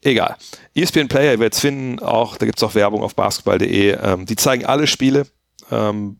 Egal. 0.00 0.36
ESPN 0.74 1.08
Player, 1.08 1.32
ihr 1.32 1.38
werdet 1.38 1.54
es 1.54 1.60
finden, 1.60 1.98
auch, 1.98 2.38
da 2.38 2.46
gibt 2.46 2.58
es 2.58 2.62
auch 2.62 2.74
Werbung 2.74 3.02
auf 3.02 3.14
basketball.de. 3.14 3.98
Ähm, 4.02 4.24
die 4.24 4.36
zeigen 4.36 4.64
alle 4.64 4.86
Spiele. 4.86 5.26
Ähm, 5.70 6.16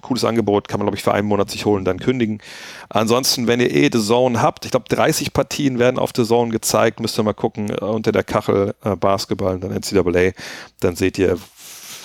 cooles 0.00 0.24
Angebot, 0.24 0.68
kann 0.68 0.80
man, 0.80 0.86
glaube 0.86 0.96
ich, 0.96 1.02
für 1.02 1.12
einen 1.12 1.28
Monat 1.28 1.50
sich 1.50 1.64
holen, 1.64 1.84
dann 1.84 1.98
kündigen. 1.98 2.40
Ansonsten, 2.88 3.46
wenn 3.46 3.60
ihr 3.60 3.70
eh 3.70 3.90
The 3.92 4.00
Zone 4.00 4.40
habt, 4.42 4.64
ich 4.64 4.70
glaube, 4.70 4.88
30 4.88 5.32
Partien 5.32 5.78
werden 5.78 5.98
auf 5.98 6.10
The 6.14 6.24
Zone 6.24 6.50
gezeigt, 6.50 7.00
müsst 7.00 7.18
ihr 7.18 7.22
mal 7.22 7.34
gucken, 7.34 7.70
äh, 7.70 7.84
unter 7.84 8.12
der 8.12 8.24
Kachel 8.24 8.74
äh, 8.84 8.96
Basketball 8.96 9.54
und 9.54 9.64
dann 9.64 9.72
NCAA, 9.72 10.32
dann 10.80 10.96
seht 10.96 11.18
ihr 11.18 11.38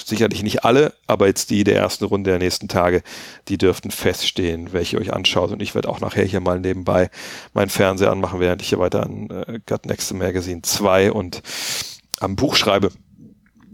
sicherlich 0.05 0.43
nicht 0.43 0.63
alle, 0.63 0.93
aber 1.07 1.27
jetzt 1.27 1.49
die 1.49 1.63
der 1.63 1.77
ersten 1.77 2.05
Runde 2.05 2.29
der 2.29 2.39
nächsten 2.39 2.67
Tage, 2.67 3.01
die 3.47 3.57
dürften 3.57 3.89
feststehen, 3.91 4.71
welche 4.71 4.97
ihr 4.97 5.01
euch 5.01 5.13
anschaut. 5.13 5.51
Und 5.51 5.61
ich 5.61 5.73
werde 5.73 5.89
auch 5.89 5.99
nachher 5.99 6.23
hier 6.23 6.39
mal 6.39 6.59
nebenbei 6.59 7.09
meinen 7.53 7.69
Fernseher 7.69 8.11
anmachen, 8.11 8.39
während 8.39 8.61
ich 8.61 8.69
hier 8.69 8.79
weiter 8.79 9.03
an 9.03 9.29
äh, 9.29 9.59
Gut 9.67 9.85
Next 9.85 10.13
Magazine 10.13 10.61
2 10.61 11.11
und 11.11 11.41
am 12.19 12.35
Buch 12.35 12.55
schreibe. 12.55 12.91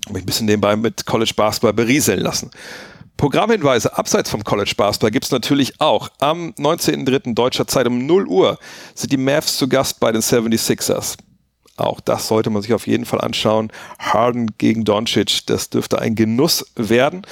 Mich 0.09 0.23
ein 0.23 0.25
bisschen 0.25 0.47
nebenbei 0.47 0.75
mit 0.75 1.05
College 1.05 1.33
Basketball 1.35 1.73
berieseln 1.73 2.19
lassen. 2.19 2.49
Programmhinweise 3.17 3.97
abseits 3.97 4.29
vom 4.29 4.43
College 4.43 4.73
Basketball 4.75 5.11
gibt 5.11 5.25
es 5.25 5.31
natürlich 5.31 5.79
auch. 5.79 6.09
Am 6.19 6.51
19.03. 6.57 7.35
deutscher 7.35 7.67
Zeit 7.67 7.87
um 7.87 8.05
0 8.05 8.27
Uhr 8.27 8.57
sind 8.95 9.11
die 9.11 9.17
Mavs 9.17 9.57
zu 9.57 9.69
Gast 9.69 9.99
bei 9.99 10.11
den 10.11 10.21
76ers. 10.21 11.17
Auch 11.77 11.99
das 11.99 12.27
sollte 12.27 12.49
man 12.49 12.61
sich 12.61 12.73
auf 12.73 12.87
jeden 12.87 13.05
Fall 13.05 13.21
anschauen. 13.21 13.71
Harden 13.99 14.51
gegen 14.57 14.83
Doncic, 14.83 15.45
das 15.45 15.69
dürfte 15.69 15.99
ein 15.99 16.15
Genuss 16.15 16.65
werden. 16.75 17.23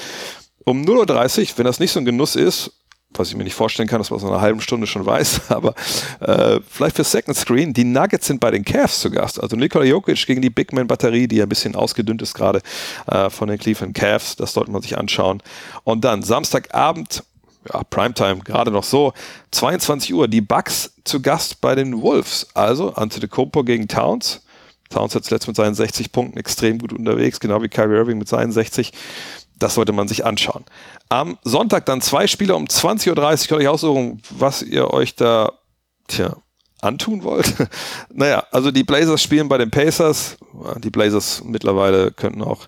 Um 0.63 0.83
0.30 0.83 1.41
Uhr, 1.41 1.57
wenn 1.57 1.65
das 1.65 1.79
nicht 1.79 1.91
so 1.91 1.99
ein 1.99 2.05
Genuss 2.05 2.35
ist, 2.35 2.78
was 3.13 3.29
ich 3.29 3.35
mir 3.35 3.43
nicht 3.43 3.55
vorstellen 3.55 3.89
kann, 3.89 3.99
dass 3.99 4.11
man 4.11 4.19
so 4.19 4.27
einer 4.27 4.41
halben 4.41 4.61
Stunde 4.61 4.87
schon 4.87 5.05
weiß, 5.05 5.41
aber 5.51 5.73
äh, 6.19 6.59
vielleicht 6.69 6.95
für 6.95 7.03
Second 7.03 7.35
Screen. 7.35 7.73
Die 7.73 7.83
Nuggets 7.83 8.27
sind 8.27 8.39
bei 8.39 8.51
den 8.51 8.63
Cavs 8.63 9.01
zu 9.01 9.09
Gast. 9.09 9.41
Also 9.41 9.55
Nikola 9.55 9.85
Jokic 9.85 10.25
gegen 10.25 10.41
die 10.41 10.49
Big 10.49 10.73
Man 10.73 10.87
Batterie, 10.87 11.27
die 11.27 11.41
ein 11.41 11.49
bisschen 11.49 11.75
ausgedünnt 11.75 12.21
ist 12.21 12.33
gerade 12.33 12.61
äh, 13.07 13.29
von 13.29 13.47
den 13.47 13.57
Cleveland 13.57 13.95
Cavs. 13.95 14.35
Das 14.35 14.53
sollte 14.53 14.71
man 14.71 14.81
sich 14.81 14.97
anschauen. 14.97 15.41
Und 15.83 16.05
dann 16.05 16.21
Samstagabend, 16.21 17.23
ja, 17.71 17.83
Primetime, 17.83 18.39
gerade 18.39 18.71
noch 18.71 18.83
so, 18.83 19.13
22 19.51 20.13
Uhr, 20.13 20.27
die 20.27 20.41
Bucks 20.41 20.93
zu 21.03 21.21
Gast 21.21 21.61
bei 21.61 21.75
den 21.75 22.01
Wolves. 22.01 22.47
Also 22.53 22.93
Antetokounmpo 22.93 23.63
gegen 23.63 23.87
Towns. 23.87 24.41
Towns 24.89 25.13
jetzt 25.13 25.29
letzt 25.29 25.47
mit 25.47 25.55
seinen 25.55 25.75
60 25.75 26.11
Punkten 26.11 26.39
extrem 26.39 26.79
gut 26.79 26.93
unterwegs, 26.93 27.39
genau 27.39 27.61
wie 27.61 27.69
Kyrie 27.69 27.95
Irving 27.95 28.17
mit 28.17 28.27
seinen 28.27 28.51
60. 28.51 28.91
Das 29.59 29.75
sollte 29.75 29.91
man 29.91 30.07
sich 30.07 30.25
anschauen. 30.25 30.65
Am 31.09 31.37
Sonntag 31.43 31.85
dann 31.85 32.01
zwei 32.01 32.27
Spiele 32.27 32.55
um 32.55 32.65
20.30 32.65 33.09
Uhr. 33.11 33.47
Könnt 33.47 33.63
ihr 33.63 33.71
aussuchen, 33.71 34.21
was 34.29 34.61
ihr 34.61 34.91
euch 34.93 35.15
da 35.15 35.51
tja, 36.07 36.37
antun 36.81 37.23
wollt. 37.23 37.53
naja, 38.13 38.43
also 38.51 38.71
die 38.71 38.83
Blazers 38.83 39.21
spielen 39.21 39.49
bei 39.49 39.57
den 39.57 39.71
Pacers. 39.71 40.37
Die 40.77 40.89
Blazers 40.89 41.43
mittlerweile 41.43 42.11
könnten 42.11 42.41
auch 42.41 42.67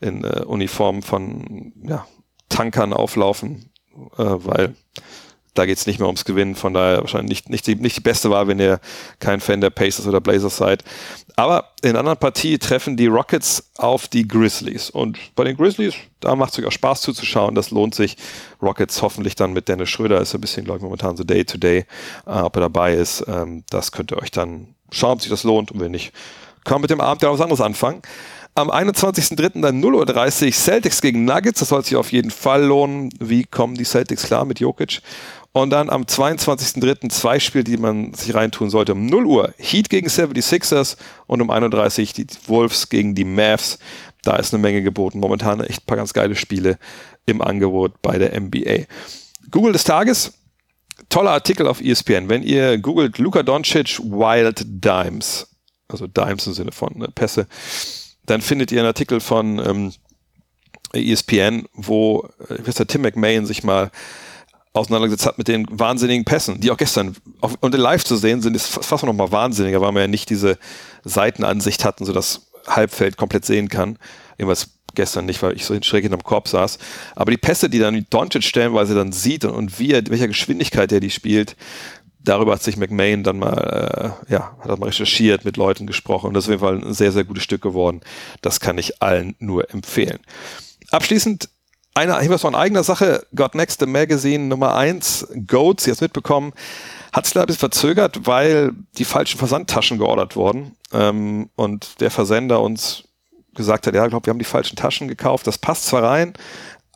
in 0.00 0.24
äh, 0.24 0.42
Uniform 0.44 1.02
von 1.02 1.72
ja, 1.82 2.06
Tankern 2.48 2.92
auflaufen, 2.92 3.70
äh, 4.18 4.24
weil 4.24 4.74
Da 5.54 5.66
geht 5.66 5.76
es 5.76 5.86
nicht 5.86 5.98
mehr 5.98 6.06
ums 6.06 6.24
Gewinnen, 6.24 6.54
von 6.54 6.72
daher 6.72 7.00
wahrscheinlich 7.00 7.28
nicht, 7.28 7.50
nicht, 7.50 7.66
die, 7.66 7.74
nicht 7.74 7.96
die 7.96 8.00
beste 8.00 8.30
Wahl, 8.30 8.48
wenn 8.48 8.58
ihr 8.58 8.80
kein 9.18 9.40
Fan 9.40 9.60
der 9.60 9.70
Pacers 9.70 10.06
oder 10.06 10.20
Blazers 10.20 10.56
seid. 10.56 10.82
Aber 11.36 11.72
in 11.82 11.90
einer 11.90 12.00
anderen 12.00 12.18
Partie 12.18 12.58
treffen 12.58 12.96
die 12.96 13.06
Rockets 13.06 13.70
auf 13.76 14.08
die 14.08 14.26
Grizzlies. 14.26 14.90
Und 14.90 15.18
bei 15.34 15.44
den 15.44 15.56
Grizzlies, 15.56 15.94
da 16.20 16.36
macht 16.36 16.58
es 16.58 16.64
auch 16.64 16.72
Spaß 16.72 17.02
zuzuschauen. 17.02 17.54
Das 17.54 17.70
lohnt 17.70 17.94
sich. 17.94 18.16
Rockets 18.60 19.02
hoffentlich 19.02 19.34
dann 19.34 19.52
mit 19.52 19.68
Dennis 19.68 19.90
Schröder, 19.90 20.20
ist 20.20 20.34
ein 20.34 20.40
bisschen, 20.40 20.64
glaube 20.64 20.78
ich, 20.78 20.84
momentan 20.84 21.16
so 21.16 21.24
Day-to-Day, 21.24 21.86
-Day, 22.26 22.40
äh, 22.40 22.42
ob 22.42 22.56
er 22.56 22.60
dabei 22.60 22.94
ist. 22.94 23.24
Ähm, 23.28 23.64
das 23.70 23.92
könnt 23.92 24.12
ihr 24.12 24.18
euch 24.18 24.30
dann 24.30 24.74
schauen, 24.90 25.12
ob 25.12 25.20
sich 25.20 25.30
das 25.30 25.44
lohnt. 25.44 25.70
Und 25.70 25.80
wenn 25.80 25.92
nicht, 25.92 26.12
kann 26.64 26.76
man 26.76 26.82
mit 26.82 26.90
dem 26.90 27.00
Abend 27.00 27.22
ja 27.22 27.32
was 27.32 27.40
anderes 27.40 27.60
anfangen. 27.60 28.02
Am 28.54 28.70
21.03. 28.70 29.62
dann 29.62 29.82
0.30 29.82 30.46
Uhr 30.46 30.52
Celtics 30.52 31.00
gegen 31.00 31.24
Nuggets. 31.24 31.60
Das 31.60 31.70
soll 31.70 31.82
sich 31.84 31.96
auf 31.96 32.12
jeden 32.12 32.30
Fall 32.30 32.62
lohnen. 32.64 33.08
Wie 33.18 33.44
kommen 33.44 33.74
die 33.74 33.84
Celtics 33.84 34.24
klar 34.24 34.44
mit 34.44 34.60
Jokic? 34.60 35.00
Und 35.54 35.68
dann 35.70 35.90
am 35.90 36.04
22.03. 36.04 37.10
zwei 37.10 37.38
Spiele, 37.38 37.64
die 37.64 37.76
man 37.76 38.14
sich 38.14 38.34
reintun 38.34 38.70
sollte. 38.70 38.92
Um 38.92 39.04
0 39.04 39.26
Uhr 39.26 39.54
Heat 39.58 39.90
gegen 39.90 40.08
76ers 40.08 40.96
und 41.26 41.42
um 41.42 41.50
31 41.50 42.10
Uhr 42.18 42.24
die 42.24 42.48
Wolves 42.48 42.88
gegen 42.88 43.14
die 43.14 43.24
Mavs. 43.24 43.78
Da 44.22 44.36
ist 44.36 44.54
eine 44.54 44.62
Menge 44.62 44.82
geboten. 44.82 45.20
Momentan 45.20 45.60
echt 45.60 45.82
ein 45.82 45.86
paar 45.86 45.98
ganz 45.98 46.14
geile 46.14 46.36
Spiele 46.36 46.78
im 47.26 47.42
Angebot 47.42 48.00
bei 48.00 48.16
der 48.16 48.38
NBA. 48.40 48.84
Google 49.50 49.72
des 49.72 49.84
Tages. 49.84 50.32
Toller 51.10 51.32
Artikel 51.32 51.66
auf 51.66 51.82
ESPN. 51.82 52.30
Wenn 52.30 52.42
ihr 52.42 52.78
googelt 52.78 53.18
Luka 53.18 53.42
Doncic 53.42 53.98
Wild 53.98 54.62
Dimes, 54.66 55.48
also 55.88 56.06
Dimes 56.06 56.46
im 56.46 56.54
Sinne 56.54 56.72
von 56.72 56.96
ne, 56.96 57.08
Pässe, 57.08 57.46
dann 58.24 58.40
findet 58.40 58.72
ihr 58.72 58.78
einen 58.78 58.86
Artikel 58.86 59.20
von 59.20 59.58
ähm, 59.58 59.92
ESPN, 60.94 61.66
wo 61.74 62.28
äh, 62.48 62.84
Tim 62.86 63.02
McMahon 63.02 63.44
sich 63.44 63.62
mal 63.64 63.90
auseinandergesetzt 64.72 65.26
hat 65.26 65.38
mit 65.38 65.48
den 65.48 65.66
wahnsinnigen 65.70 66.24
Pässen, 66.24 66.60
die 66.60 66.70
auch 66.70 66.76
gestern 66.76 67.14
auf, 67.40 67.54
und 67.60 67.74
live 67.74 68.04
zu 68.04 68.16
sehen 68.16 68.40
sind, 68.40 68.54
ist 68.56 68.68
fast 68.68 69.04
noch 69.04 69.12
mal 69.12 69.30
wahnsinniger, 69.30 69.80
weil 69.80 69.92
man 69.92 70.02
ja 70.02 70.08
nicht 70.08 70.30
diese 70.30 70.58
Seitenansicht 71.04 71.84
hatten, 71.84 72.04
so 72.04 72.12
das 72.12 72.48
Halbfeld 72.66 73.16
komplett 73.16 73.44
sehen 73.44 73.68
kann. 73.68 73.98
Irgendwas 74.38 74.70
gestern 74.94 75.26
nicht, 75.26 75.42
weil 75.42 75.54
ich 75.54 75.64
so 75.64 75.80
schräg 75.82 76.02
hinterm 76.02 76.22
Korb 76.22 76.48
saß. 76.48 76.78
Aber 77.14 77.30
die 77.30 77.36
Pässe, 77.36 77.68
die 77.68 77.78
dann 77.78 78.06
Doncic 78.10 78.44
stellenweise 78.44 78.94
dann 78.94 79.12
sieht 79.12 79.44
und, 79.44 79.52
und 79.52 79.78
wie 79.78 79.92
er, 79.92 80.02
welcher 80.08 80.28
Geschwindigkeit 80.28 80.92
er 80.92 81.00
die 81.00 81.10
spielt, 81.10 81.56
darüber 82.24 82.52
hat 82.52 82.62
sich 82.62 82.76
McMahon 82.76 83.22
dann 83.24 83.38
mal, 83.38 84.16
äh, 84.28 84.32
ja, 84.32 84.56
hat 84.60 84.78
mal 84.78 84.86
recherchiert, 84.86 85.44
mit 85.44 85.56
Leuten 85.56 85.86
gesprochen 85.86 86.28
und 86.28 86.34
das 86.34 86.44
ist 86.44 86.48
auf 86.48 86.52
jeden 86.52 86.60
Fall 86.60 86.88
ein 86.88 86.94
sehr, 86.94 87.12
sehr 87.12 87.24
gutes 87.24 87.42
Stück 87.42 87.62
geworden. 87.62 88.00
Das 88.40 88.60
kann 88.60 88.78
ich 88.78 89.02
allen 89.02 89.34
nur 89.38 89.70
empfehlen. 89.70 90.18
Abschließend 90.90 91.48
eine 91.94 92.18
Hinweis 92.18 92.40
von 92.40 92.54
eigener 92.54 92.82
Sache, 92.82 93.26
Got 93.34 93.54
Next 93.54 93.80
the 93.80 93.86
Magazine 93.86 94.46
Nummer 94.46 94.74
1, 94.74 95.28
Goats, 95.46 95.86
habt 95.86 96.00
mitbekommen, 96.00 96.52
hat 97.12 97.26
sich 97.26 97.34
leider 97.34 97.44
ein 97.44 97.46
bisschen 97.48 97.60
verzögert, 97.60 98.26
weil 98.26 98.72
die 98.96 99.04
falschen 99.04 99.38
Versandtaschen 99.38 99.98
geordert 99.98 100.36
wurden. 100.36 100.76
Ähm, 100.92 101.50
und 101.56 102.00
der 102.00 102.10
Versender 102.10 102.60
uns 102.60 103.04
gesagt 103.54 103.86
hat, 103.86 103.94
ja, 103.94 104.04
ich 104.04 104.10
glaube, 104.10 104.26
wir 104.26 104.30
haben 104.30 104.38
die 104.38 104.44
falschen 104.44 104.76
Taschen 104.76 105.08
gekauft. 105.08 105.46
Das 105.46 105.58
passt 105.58 105.86
zwar 105.86 106.02
rein, 106.02 106.32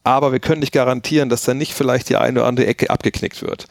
aber 0.06 0.30
wir 0.30 0.38
können 0.38 0.60
nicht 0.60 0.72
garantieren, 0.72 1.28
dass 1.28 1.42
da 1.42 1.52
nicht 1.52 1.74
vielleicht 1.74 2.08
die 2.08 2.16
eine 2.16 2.38
oder 2.38 2.48
andere 2.48 2.66
Ecke 2.68 2.90
abgeknickt 2.90 3.42
wird. 3.42 3.64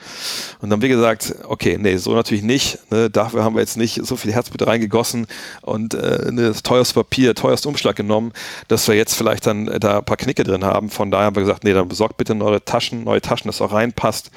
Und 0.60 0.64
dann 0.64 0.72
haben 0.74 0.82
wir 0.82 0.90
gesagt, 0.90 1.34
okay, 1.48 1.78
nee, 1.80 1.96
so 1.96 2.14
natürlich 2.14 2.44
nicht. 2.44 2.80
Ne? 2.92 3.10
Dafür 3.10 3.46
haben 3.46 3.56
wir 3.56 3.62
jetzt 3.62 3.78
nicht 3.78 4.06
so 4.06 4.18
viel 4.18 4.34
Herzblut 4.34 4.68
reingegossen 4.68 5.28
und 5.62 5.94
äh, 5.94 6.30
ne, 6.34 6.54
teures 6.62 6.92
Papier, 6.92 7.36
teuerst 7.36 7.66
Umschlag 7.66 7.96
genommen, 7.96 8.34
dass 8.68 8.86
wir 8.90 8.96
jetzt 8.96 9.16
vielleicht 9.16 9.48
dann 9.48 9.70
äh, 9.70 9.80
da 9.80 10.00
ein 10.00 10.06
paar 10.06 10.18
Knicke 10.18 10.44
drin 10.44 10.66
haben. 10.66 10.90
Von 10.90 11.10
daher 11.10 11.28
haben 11.28 11.38
wir 11.38 11.44
gesagt, 11.44 11.64
nee, 11.64 11.74
dann 11.74 11.88
besorgt 11.88 12.18
bitte 12.18 12.36
neue 12.36 12.64
Taschen, 12.64 13.06
neue 13.06 13.22
Taschen, 13.22 13.48
dass 13.48 13.62
auch 13.62 13.72
reinpasst. 13.72 14.30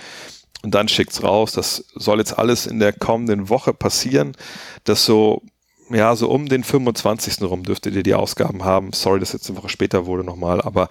Und 0.63 0.75
dann 0.77 0.87
schickt's 0.87 1.25
raus. 1.25 1.51
Das 1.51 1.85
soll 1.97 2.19
jetzt 2.19 2.39
alles 2.39 2.67
in 2.67 2.79
der 2.79 2.93
kommenden 2.93 3.49
Woche 3.49 3.75
passieren, 3.75 4.37
dass 4.85 5.05
so 5.05 5.43
ja, 5.91 6.15
so 6.17 6.29
um 6.31 6.49
den 6.49 6.65
25. 6.65 7.43
rum 7.43 7.63
dürftet 7.63 7.95
ihr 7.95 8.03
die 8.03 8.15
Ausgaben 8.15 8.65
haben. 8.65 8.93
Sorry, 8.93 9.21
dass 9.21 9.33
jetzt 9.33 9.49
eine 9.49 9.59
Woche 9.59 9.69
später 9.69 10.07
wurde 10.07 10.25
nochmal, 10.25 10.61
aber 10.61 10.89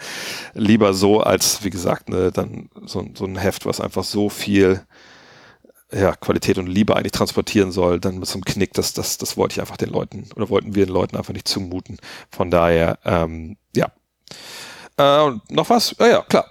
lieber 0.53 0.93
so 0.93 1.21
als, 1.21 1.63
wie 1.63 1.69
gesagt, 1.69 2.09
ne, 2.09 2.31
dann 2.31 2.69
so, 2.85 3.05
so 3.13 3.25
ein 3.25 3.37
Heft, 3.37 3.65
was 3.65 3.81
einfach 3.81 4.03
so 4.03 4.29
viel 4.29 4.85
ja, 5.91 6.15
Qualität 6.15 6.57
und 6.57 6.67
Liebe 6.67 6.95
eigentlich 6.95 7.13
transportieren 7.13 7.71
soll, 7.71 7.99
dann 7.99 8.19
mit 8.19 8.27
so 8.27 8.35
einem 8.35 8.45
Knick, 8.45 8.73
das, 8.73 8.93
das, 8.93 9.17
das 9.17 9.37
wollte 9.37 9.53
ich 9.53 9.61
einfach 9.61 9.77
den 9.77 9.89
Leuten 9.89 10.29
oder 10.35 10.49
wollten 10.49 10.75
wir 10.75 10.85
den 10.85 10.93
Leuten 10.93 11.15
einfach 11.15 11.33
nicht 11.33 11.47
zumuten. 11.47 11.97
Von 12.29 12.51
daher, 12.51 12.99
ähm, 13.05 13.57
ja. 13.75 13.91
Äh, 14.97 15.31
noch 15.49 15.69
was? 15.69 15.95
Ja, 15.99 16.07
ja, 16.07 16.21
klar. 16.23 16.45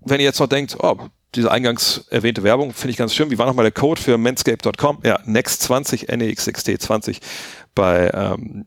Wenn 0.00 0.20
ihr 0.20 0.26
jetzt 0.26 0.40
noch 0.40 0.48
denkt, 0.48 0.76
oh, 0.80 0.96
diese 1.34 1.50
eingangs 1.50 2.06
erwähnte 2.10 2.42
Werbung 2.42 2.72
finde 2.72 2.90
ich 2.92 2.96
ganz 2.96 3.14
schön. 3.14 3.30
Wie 3.30 3.38
war 3.38 3.46
nochmal 3.46 3.64
der 3.64 3.72
Code 3.72 4.00
für 4.00 4.18
manscape.com? 4.18 4.98
Ja, 5.04 5.20
Next20, 5.22 6.08
NEXXT20 6.08 7.20
bei 7.74 8.10
ähm, 8.12 8.66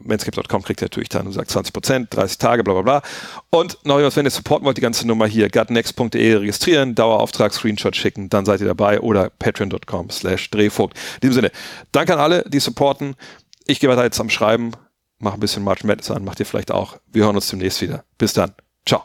manscape.com 0.00 0.62
kriegt 0.62 0.82
ihr 0.82 0.86
natürlich 0.86 1.08
dann, 1.08 1.30
sagt 1.32 1.50
20 1.50 1.72
Prozent, 1.72 2.14
30 2.14 2.38
Tage, 2.38 2.64
bla 2.64 2.74
bla 2.74 2.82
bla. 2.82 3.02
Und 3.50 3.78
noch 3.84 4.00
was, 4.00 4.16
wenn 4.16 4.26
ihr 4.26 4.30
supporten 4.30 4.66
wollt, 4.66 4.76
die 4.76 4.82
ganze 4.82 5.06
Nummer 5.06 5.26
hier, 5.26 5.48
gutnext.de 5.48 6.36
registrieren, 6.36 6.94
Dauerauftrag, 6.94 7.52
Screenshot 7.52 7.96
schicken, 7.96 8.28
dann 8.28 8.44
seid 8.44 8.60
ihr 8.60 8.66
dabei 8.66 9.00
oder 9.00 9.30
patreon.com 9.30 10.10
slash 10.10 10.50
drehvogt. 10.50 10.96
In 11.16 11.20
diesem 11.28 11.34
Sinne, 11.34 11.50
danke 11.92 12.14
an 12.14 12.20
alle, 12.20 12.44
die 12.48 12.60
supporten. 12.60 13.16
Ich 13.66 13.80
gehe 13.80 13.88
weiter 13.88 14.04
jetzt 14.04 14.20
am 14.20 14.30
Schreiben, 14.30 14.72
mache 15.18 15.34
ein 15.34 15.40
bisschen 15.40 15.64
March 15.64 15.84
Madness 15.84 16.10
an, 16.10 16.24
macht 16.24 16.40
ihr 16.40 16.46
vielleicht 16.46 16.70
auch. 16.70 16.98
Wir 17.10 17.24
hören 17.24 17.36
uns 17.36 17.48
demnächst 17.48 17.80
wieder. 17.80 18.04
Bis 18.18 18.34
dann. 18.34 18.54
Ciao. 18.86 19.04